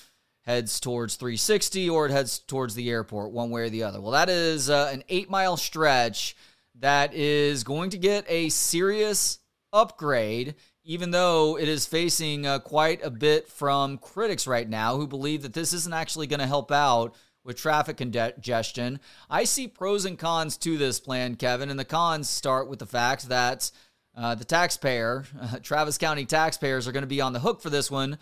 [0.49, 4.01] heads towards 360 or it heads towards the airport, one way or the other.
[4.01, 6.35] Well, that is uh, an eight mile stretch
[6.77, 9.41] that is going to get a serious
[9.75, 15.07] upgrade, even though it is facing uh, quite a bit from critics right now who
[15.07, 19.01] believe that this isn't actually going to help out with traffic congestion.
[19.29, 22.87] I see pros and cons to this plan, Kevin, and the cons start with the
[22.87, 23.71] fact that
[24.17, 27.69] uh, the taxpayer, uh, Travis County taxpayers, are going to be on the hook for
[27.69, 28.17] this one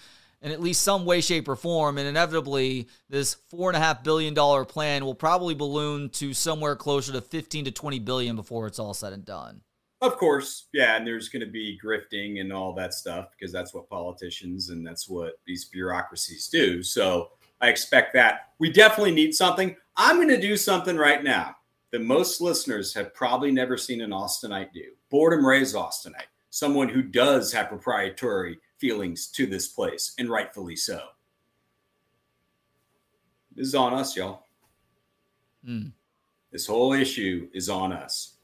[0.46, 1.98] in at least some way, shape, or form.
[1.98, 7.72] And inevitably, this $4.5 billion plan will probably balloon to somewhere closer to 15 to
[7.72, 9.62] 20 billion before it's all said and done.
[10.00, 13.74] Of course, yeah, and there's going to be grifting and all that stuff because that's
[13.74, 16.80] what politicians and that's what these bureaucracies do.
[16.80, 17.30] So
[17.60, 18.50] I expect that.
[18.60, 19.74] We definitely need something.
[19.96, 21.56] I'm going to do something right now
[21.90, 24.92] that most listeners have probably never seen an Austinite do.
[25.10, 31.00] Boredom raised Austinite, someone who does have proprietary feelings to this place, and rightfully so.
[33.54, 34.44] This is on us, y'all.
[35.66, 35.92] Mm.
[36.52, 38.34] This whole issue is on us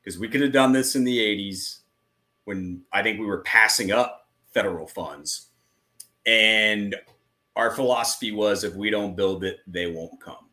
[0.00, 1.78] because we could have done this in the 80s
[2.44, 5.48] when I think we were passing up federal funds.
[6.26, 6.94] And
[7.56, 10.43] our philosophy was if we don't build it, they won't come.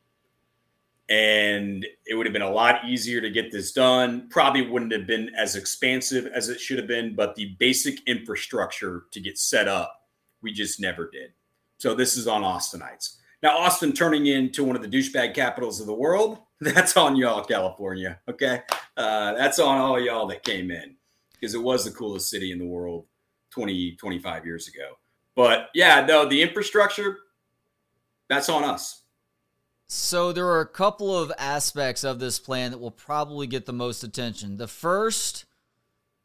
[1.12, 4.30] And it would have been a lot easier to get this done.
[4.30, 9.03] Probably wouldn't have been as expansive as it should have been, but the basic infrastructure
[9.12, 9.93] to get set up,
[10.41, 11.34] we just never did.
[11.80, 13.18] So this is on Austinites.
[13.43, 17.43] Now, Austin turning into one of the douchebag capitals of the world, that's on y'all,
[17.43, 18.18] California.
[18.30, 18.62] Okay.
[18.95, 20.95] Uh, that's on all y'all that came in
[21.34, 23.05] because it was the coolest city in the world
[23.49, 24.93] 20, 25 years ago.
[25.36, 27.18] But yeah, no, the infrastructure,
[28.30, 29.01] that's on us.
[29.93, 33.73] So there are a couple of aspects of this plan that will probably get the
[33.73, 34.55] most attention.
[34.55, 35.43] The first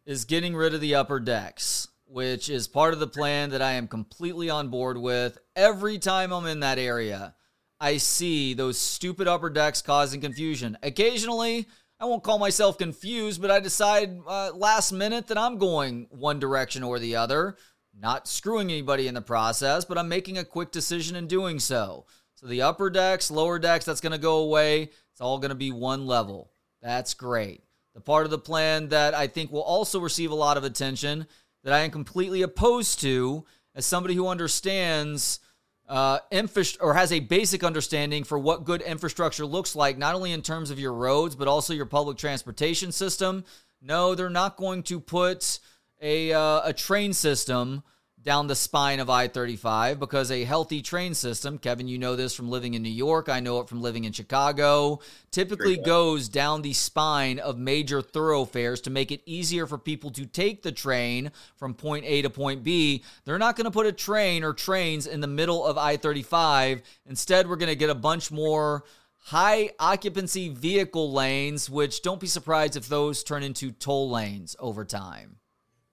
[0.04, 3.72] is getting rid of the upper decks, which is part of the plan that I
[3.72, 5.38] am completely on board with.
[5.56, 7.34] Every time I'm in that area,
[7.80, 10.78] I see those stupid upper decks causing confusion.
[10.84, 11.66] Occasionally,
[11.98, 16.38] I won't call myself confused, but I decide uh, last minute that I'm going one
[16.38, 17.56] direction or the other
[17.98, 22.06] not screwing anybody in the process, but I'm making a quick decision in doing so.
[22.37, 24.91] So the upper decks, lower decks, that's going to go away.
[25.11, 26.51] It's all going to be one level.
[26.82, 27.62] That's great.
[27.95, 31.26] The part of the plan that I think will also receive a lot of attention
[31.64, 35.41] that I am completely opposed to as somebody who understands
[35.89, 40.32] uh, infra- or has a basic understanding for what good infrastructure looks like, not only
[40.32, 43.45] in terms of your roads, but also your public transportation system.
[43.80, 45.59] No, they're not going to put
[46.01, 47.82] a uh, a train system
[48.27, 52.35] down the spine of I 35 because a healthy train system, Kevin, you know this
[52.35, 54.99] from living in New York, I know it from living in Chicago,
[55.31, 60.27] typically goes down the spine of major thoroughfares to make it easier for people to
[60.27, 63.05] take the train from point A to point B.
[63.24, 66.83] They're not going to put a train or trains in the middle of I 35.
[67.07, 68.83] Instead, we're going to get a bunch more
[69.27, 74.85] high occupancy vehicle lanes, which don't be surprised if those turn into toll lanes over
[74.85, 75.37] time.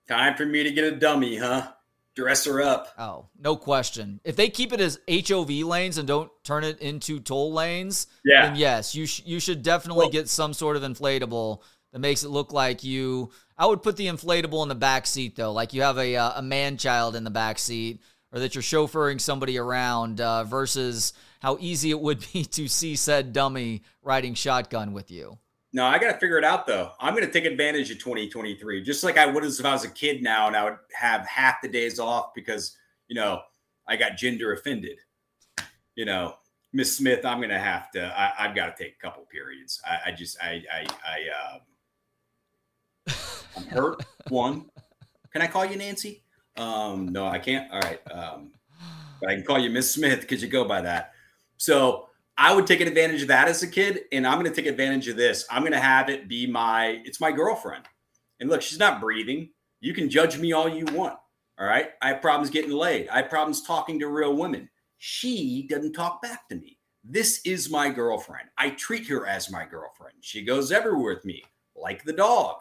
[0.07, 1.71] Time for me to get a dummy, huh?
[2.15, 2.89] Dress her up.
[2.97, 4.19] Oh, no question.
[4.23, 8.47] If they keep it as HOV lanes and don't turn it into toll lanes, yeah.
[8.47, 11.61] then yes, you sh- you should definitely well, get some sort of inflatable
[11.91, 13.31] that makes it look like you.
[13.57, 16.33] I would put the inflatable in the back seat though, like you have a uh,
[16.35, 18.01] a man child in the back seat,
[18.31, 22.95] or that you're chauffeuring somebody around, uh, versus how easy it would be to see
[22.95, 25.39] said dummy riding shotgun with you.
[25.75, 26.91] No, I got to figure it out though.
[26.99, 29.89] I'm going to take advantage of 2023, just like I would if I was a
[29.89, 33.41] kid now and I would have half the days off because, you know,
[33.87, 34.99] I got gender offended.
[35.95, 36.35] You know,
[36.73, 39.81] Miss Smith, I'm going to have to, I, have got to take a couple periods.
[39.85, 43.15] I, I just, I, I, I, um,
[43.57, 44.05] I'm hurt.
[44.29, 44.65] One.
[45.31, 46.23] Can I call you Nancy?
[46.55, 47.71] Um, no, I can't.
[47.71, 47.99] All right.
[48.11, 48.51] Um,
[49.19, 51.13] but I can call you Miss Smith because you go by that.
[51.57, 54.69] So, I would take advantage of that as a kid, and I'm going to take
[54.69, 55.45] advantage of this.
[55.51, 57.85] I'm going to have it be my it's my girlfriend.
[58.39, 59.49] And look, she's not breathing.
[59.79, 61.17] You can judge me all you want.
[61.59, 61.89] All right.
[62.01, 63.07] I have problems getting laid.
[63.09, 64.69] I have problems talking to real women.
[64.97, 66.79] She doesn't talk back to me.
[67.03, 68.47] This is my girlfriend.
[68.57, 70.15] I treat her as my girlfriend.
[70.21, 71.43] She goes everywhere with me,
[71.75, 72.57] like the dog.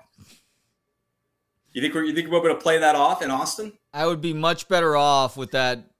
[1.73, 3.73] You think we're you think we're able to play that off in Austin?
[3.95, 5.92] I would be much better off with that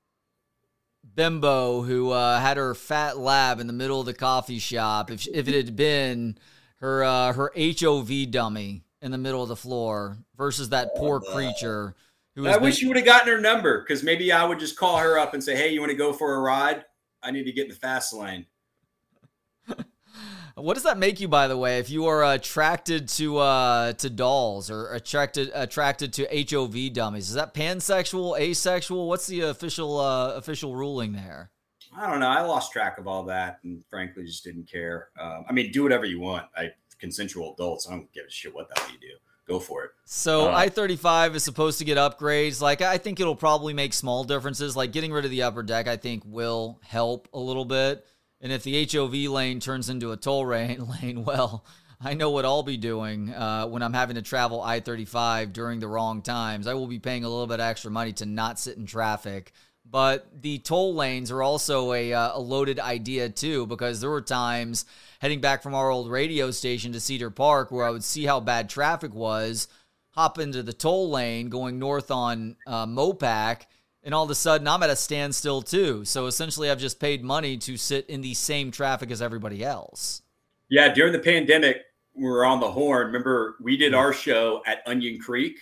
[1.15, 5.11] bimbo who uh, had her fat lab in the middle of the coffee shop.
[5.11, 6.39] If if it had been
[6.77, 11.95] her uh, her HOV dummy in the middle of the floor versus that poor creature.
[12.35, 14.77] Who I wish been- you would have gotten her number because maybe I would just
[14.77, 16.85] call her up and say, "Hey, you want to go for a ride?
[17.23, 18.47] I need to get in the fast lane."
[20.63, 24.09] What does that make you, by the way, if you are attracted to uh, to
[24.09, 27.29] dolls or attracted attracted to HOV dummies?
[27.31, 29.09] Is that pansexual, asexual?
[29.09, 31.51] What's the official uh, official ruling there?
[31.97, 32.29] I don't know.
[32.29, 35.09] I lost track of all that, and frankly, just didn't care.
[35.21, 36.47] Um, I mean, do whatever you want.
[36.57, 37.89] I consensual adults.
[37.89, 39.15] I don't give a shit what the hell you do.
[39.49, 39.91] Go for it.
[40.05, 42.61] So uh, I thirty five is supposed to get upgrades.
[42.61, 44.77] Like I think it'll probably make small differences.
[44.77, 48.07] Like getting rid of the upper deck, I think will help a little bit.
[48.43, 51.65] And if the HOV lane turns into a toll lane, well,
[52.01, 55.79] I know what I'll be doing uh, when I'm having to travel I 35 during
[55.79, 56.67] the wrong times.
[56.67, 59.53] I will be paying a little bit extra money to not sit in traffic.
[59.89, 64.23] But the toll lanes are also a, uh, a loaded idea, too, because there were
[64.23, 64.87] times
[65.21, 68.41] heading back from our old radio station to Cedar Park where I would see how
[68.41, 69.69] bad traffic was,
[70.11, 73.63] hop into the toll lane going north on uh, Mopac
[74.05, 76.05] and all of a sudden I'm at a standstill too.
[76.05, 80.23] So essentially, I've just paid money to sit in the same traffic as everybody else.
[80.69, 81.83] Yeah, during the pandemic,
[82.15, 83.07] we were on the horn.
[83.07, 85.59] Remember, we did our show at Onion Creek.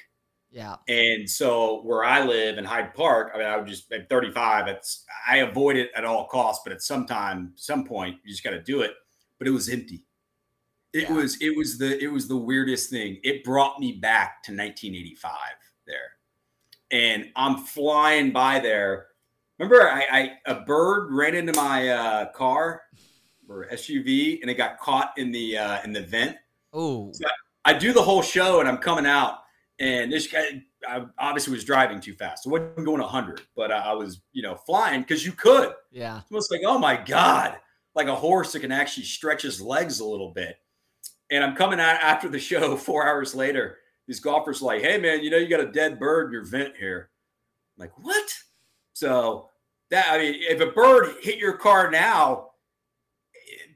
[0.50, 0.76] Yeah.
[0.88, 4.66] And so where I live in Hyde Park, I mean, I would just at 35,
[4.66, 8.42] it's I avoid it at all costs, but at some time, some point, you just
[8.42, 8.92] got to do it.
[9.38, 10.04] But it was empty.
[10.92, 11.12] It yeah.
[11.12, 13.20] was it was the it was the weirdest thing.
[13.22, 15.59] It brought me back to 1985 there
[16.90, 19.06] and I'm flying by there.
[19.58, 22.82] Remember, I, I a bird ran into my uh, car
[23.48, 26.36] or SUV, and it got caught in the uh, in the vent.
[26.72, 27.26] Oh, so
[27.64, 29.40] I, I, do the whole show, and I'm coming out,
[29.78, 32.44] and this guy I obviously was driving too fast.
[32.44, 35.72] So I wasn't going 100, but I was you know flying because you could.
[35.90, 37.56] Yeah, it's almost like oh my god,
[37.94, 40.56] like a horse that can actually stretch his legs a little bit.
[41.30, 43.79] And I'm coming out after the show four hours later
[44.10, 46.74] these golfers like, hey man, you know you got a dead bird in your vent
[46.76, 47.10] here.
[47.78, 48.34] I'm like, what?
[48.92, 49.48] So
[49.90, 52.48] that I mean, if a bird hit your car now,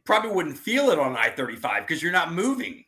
[0.04, 2.82] probably wouldn't feel it on I-35 because you're not moving.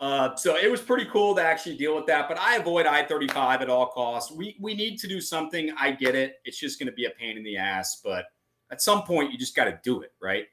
[0.00, 2.28] Uh, so it was pretty cool to actually deal with that.
[2.28, 4.30] But I avoid I-35 at all costs.
[4.30, 5.72] We we need to do something.
[5.78, 6.34] I get it.
[6.44, 8.26] It's just going to be a pain in the ass, but
[8.70, 10.44] at some point you just got to do it, right?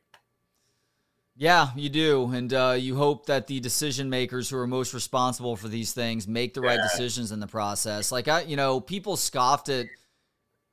[1.40, 5.56] Yeah, you do, and uh, you hope that the decision makers who are most responsible
[5.56, 6.72] for these things make the yeah.
[6.72, 8.12] right decisions in the process.
[8.12, 9.86] Like I, you know, people scoffed at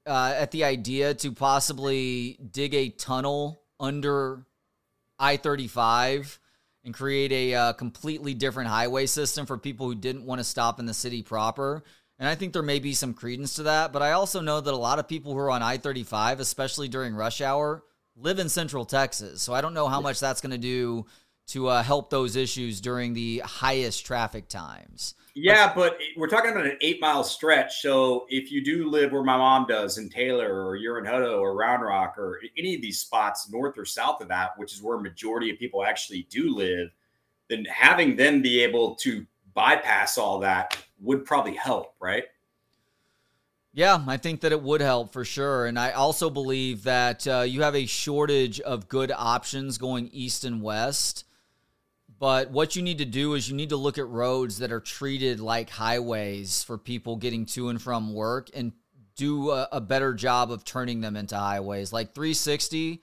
[0.06, 4.44] uh, at the idea to possibly dig a tunnel under
[5.20, 6.36] I thirty five
[6.84, 10.80] and create a uh, completely different highway system for people who didn't want to stop
[10.80, 11.84] in the city proper.
[12.18, 14.74] And I think there may be some credence to that, but I also know that
[14.74, 17.84] a lot of people who are on I 35, especially during rush hour,
[18.16, 21.06] live in Central Texas, so I don't know how much that's going to do
[21.48, 25.14] to uh, help those issues during the highest traffic times.
[25.34, 27.82] Yeah, but we're talking about an eight mile stretch.
[27.82, 31.38] So if you do live where my mom does in Taylor or you're in Hutto
[31.38, 34.82] or Round Rock or any of these spots north or south of that, which is
[34.82, 36.88] where a majority of people actually do live,
[37.48, 42.24] then having them be able to bypass all that would probably help, right?
[43.76, 45.66] Yeah, I think that it would help for sure.
[45.66, 50.44] And I also believe that uh, you have a shortage of good options going east
[50.44, 51.26] and west.
[52.18, 54.80] But what you need to do is you need to look at roads that are
[54.80, 58.72] treated like highways for people getting to and from work and
[59.14, 61.92] do a, a better job of turning them into highways.
[61.92, 63.02] Like 360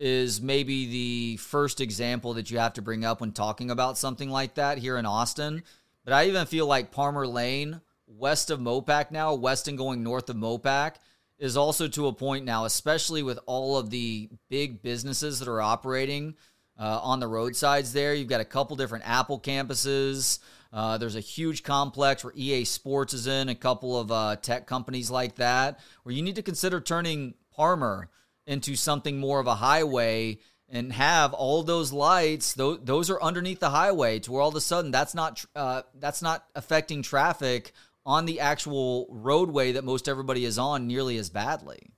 [0.00, 4.30] is maybe the first example that you have to bring up when talking about something
[4.30, 5.62] like that here in Austin.
[6.06, 10.30] But I even feel like Palmer Lane west of Mopac now, west and going north
[10.30, 10.94] of Mopac,
[11.38, 15.60] is also to a point now, especially with all of the big businesses that are
[15.60, 16.34] operating
[16.78, 18.14] uh, on the roadsides there.
[18.14, 20.38] You've got a couple different Apple campuses.
[20.72, 24.66] Uh, there's a huge complex where EA Sports is in, a couple of uh, tech
[24.66, 28.08] companies like that, where you need to consider turning Parmer
[28.46, 30.38] into something more of a highway
[30.68, 34.54] and have all those lights those, those are underneath the highway to where all of
[34.56, 37.72] a sudden that's not uh, that's not affecting traffic
[38.06, 41.90] on the actual roadway that most everybody is on nearly as badly.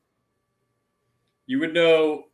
[1.47, 2.25] You would know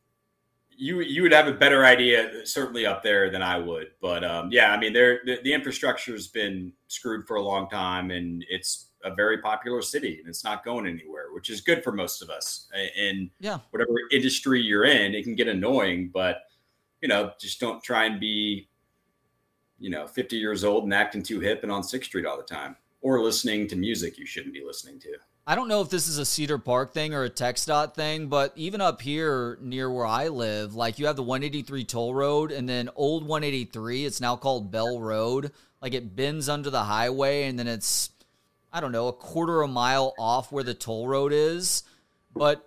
[0.77, 3.89] you you would have a better idea certainly up there than I would.
[4.01, 7.69] But um, yeah, I mean, there the, the infrastructure has been screwed for a long
[7.69, 11.85] time, and it's a very popular city and it's not going anywhere, which is good
[11.85, 12.69] for most of us.
[12.99, 16.39] And yeah, whatever industry you're in, it can get annoying, but
[17.03, 18.69] you know, just don't try and be,
[19.79, 22.43] you know, 50 years old and acting too hip and on Sixth Street all the
[22.43, 25.11] time, or listening to music you shouldn't be listening to.
[25.47, 28.55] I don't know if this is a Cedar Park thing or a TxDOT thing, but
[28.57, 32.67] even up here near where I live, like you have the 183 toll road and
[32.67, 35.53] then old 183, it's now called Bell Road.
[35.83, 38.09] Like it bends under the highway and then it's,
[38.73, 41.83] I don't know, a quarter of a mile off where the toll road is.
[42.35, 42.67] But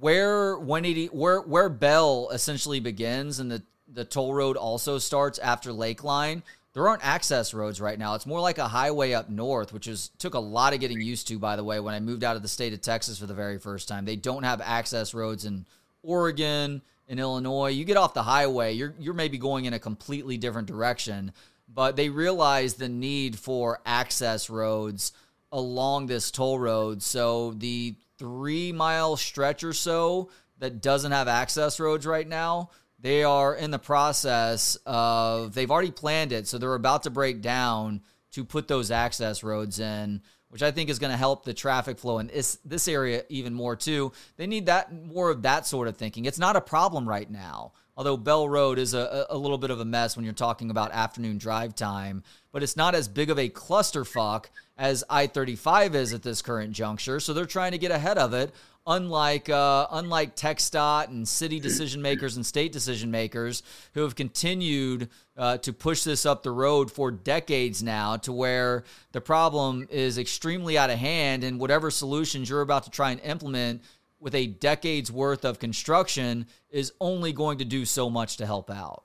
[0.00, 5.70] where 180, where, where Bell essentially begins and the, the toll road also starts after
[5.70, 6.42] Lakeline,
[6.72, 8.14] there aren't access roads right now.
[8.14, 11.28] It's more like a highway up north, which is took a lot of getting used
[11.28, 11.38] to.
[11.38, 13.58] By the way, when I moved out of the state of Texas for the very
[13.58, 15.66] first time, they don't have access roads in
[16.02, 17.70] Oregon, in Illinois.
[17.70, 21.32] You get off the highway, you're you're maybe going in a completely different direction.
[21.72, 25.12] But they realize the need for access roads
[25.52, 27.02] along this toll road.
[27.02, 32.70] So the three mile stretch or so that doesn't have access roads right now
[33.00, 36.46] they are in the process of, they've already planned it.
[36.46, 40.90] So they're about to break down to put those access roads in, which I think
[40.90, 44.12] is going to help the traffic flow in this, this area even more too.
[44.36, 46.26] They need that more of that sort of thinking.
[46.26, 47.72] It's not a problem right now.
[47.96, 50.92] Although Bell Road is a, a little bit of a mess when you're talking about
[50.92, 52.22] afternoon drive time,
[52.52, 54.46] but it's not as big of a clusterfuck
[54.78, 57.20] as I 35 is at this current juncture.
[57.20, 58.54] So they're trying to get ahead of it
[58.86, 63.62] unlike uh, unlike TxDOT and city decision makers and state decision makers
[63.94, 68.84] who have continued uh, to push this up the road for decades now, to where
[69.12, 73.20] the problem is extremely out of hand, and whatever solutions you're about to try and
[73.22, 73.82] implement
[74.20, 78.70] with a decade's worth of construction is only going to do so much to help
[78.70, 79.04] out.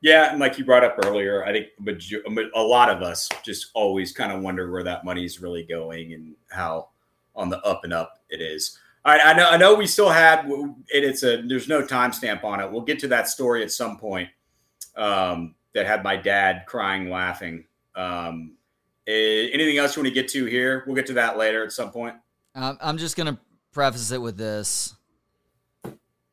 [0.00, 1.68] Yeah, and like you brought up earlier, I think
[2.56, 6.12] a lot of us just always kind of wonder where that money is really going
[6.12, 6.88] and how
[7.36, 8.78] on the up and up it is.
[9.04, 9.48] All right, I know.
[9.48, 10.74] I know we still have it.
[10.88, 12.70] It's a there's no timestamp on it.
[12.70, 14.28] We'll get to that story at some point.
[14.96, 17.64] Um, that had my dad crying, laughing.
[17.96, 18.56] Um,
[19.06, 20.84] anything else you want to get to here?
[20.86, 22.14] We'll get to that later at some point.
[22.54, 23.38] Um, I'm just gonna
[23.72, 24.94] preface it with this: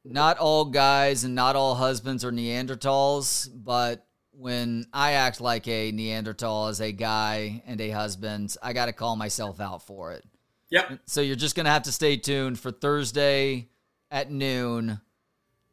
[0.04, 5.92] not all guys and not all husbands are Neanderthals, but when I act like a
[5.92, 10.24] Neanderthal as a guy and a husband, I got to call myself out for it.
[10.70, 11.00] Yep.
[11.06, 13.70] So you're just going to have to stay tuned for Thursday
[14.12, 15.00] at noon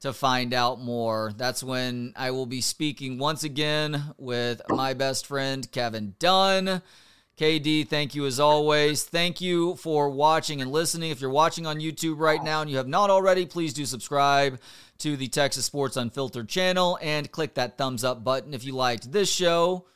[0.01, 1.33] to find out more.
[1.37, 6.83] That's when I will be speaking once again with my best friend, Kevin Dunn.
[7.39, 9.05] KD, thank you as always.
[9.05, 11.11] Thank you for watching and listening.
[11.11, 14.59] If you're watching on YouTube right now and you have not already, please do subscribe
[14.99, 19.13] to the Texas Sports Unfiltered channel and click that thumbs up button if you liked
[19.13, 19.87] this show.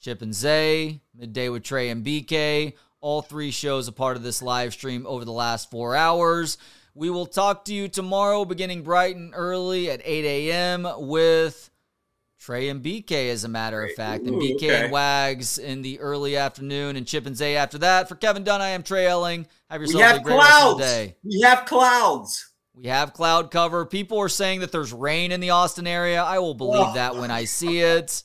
[0.00, 2.74] Chip and Zay, Midday with Trey and BK,
[3.04, 6.56] all three shows a part of this live stream over the last four hours.
[6.94, 10.88] We will talk to you tomorrow, beginning bright and early at 8 a.m.
[10.96, 11.68] with
[12.38, 14.84] Trey and BK, as a matter of fact, and BK okay.
[14.84, 18.08] and Wags in the early afternoon, and Chip and Zay after that.
[18.08, 19.46] For Kevin Dunn, I am Trey Elling.
[19.68, 20.54] Have yourself we have a great clouds.
[20.54, 21.16] rest of the day.
[21.24, 22.52] We have clouds.
[22.74, 23.84] We have cloud cover.
[23.84, 26.22] People are saying that there's rain in the Austin area.
[26.22, 26.94] I will believe oh.
[26.94, 28.22] that when I see it.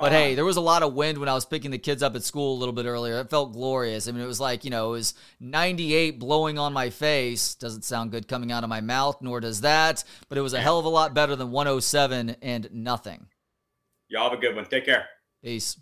[0.00, 2.14] But hey, there was a lot of wind when I was picking the kids up
[2.14, 3.18] at school a little bit earlier.
[3.20, 4.08] It felt glorious.
[4.08, 7.54] I mean, it was like, you know, it was 98 blowing on my face.
[7.54, 10.04] Doesn't sound good coming out of my mouth, nor does that.
[10.28, 13.26] But it was a hell of a lot better than 107 and nothing.
[14.08, 14.64] Y'all have a good one.
[14.66, 15.06] Take care.
[15.42, 15.78] Peace.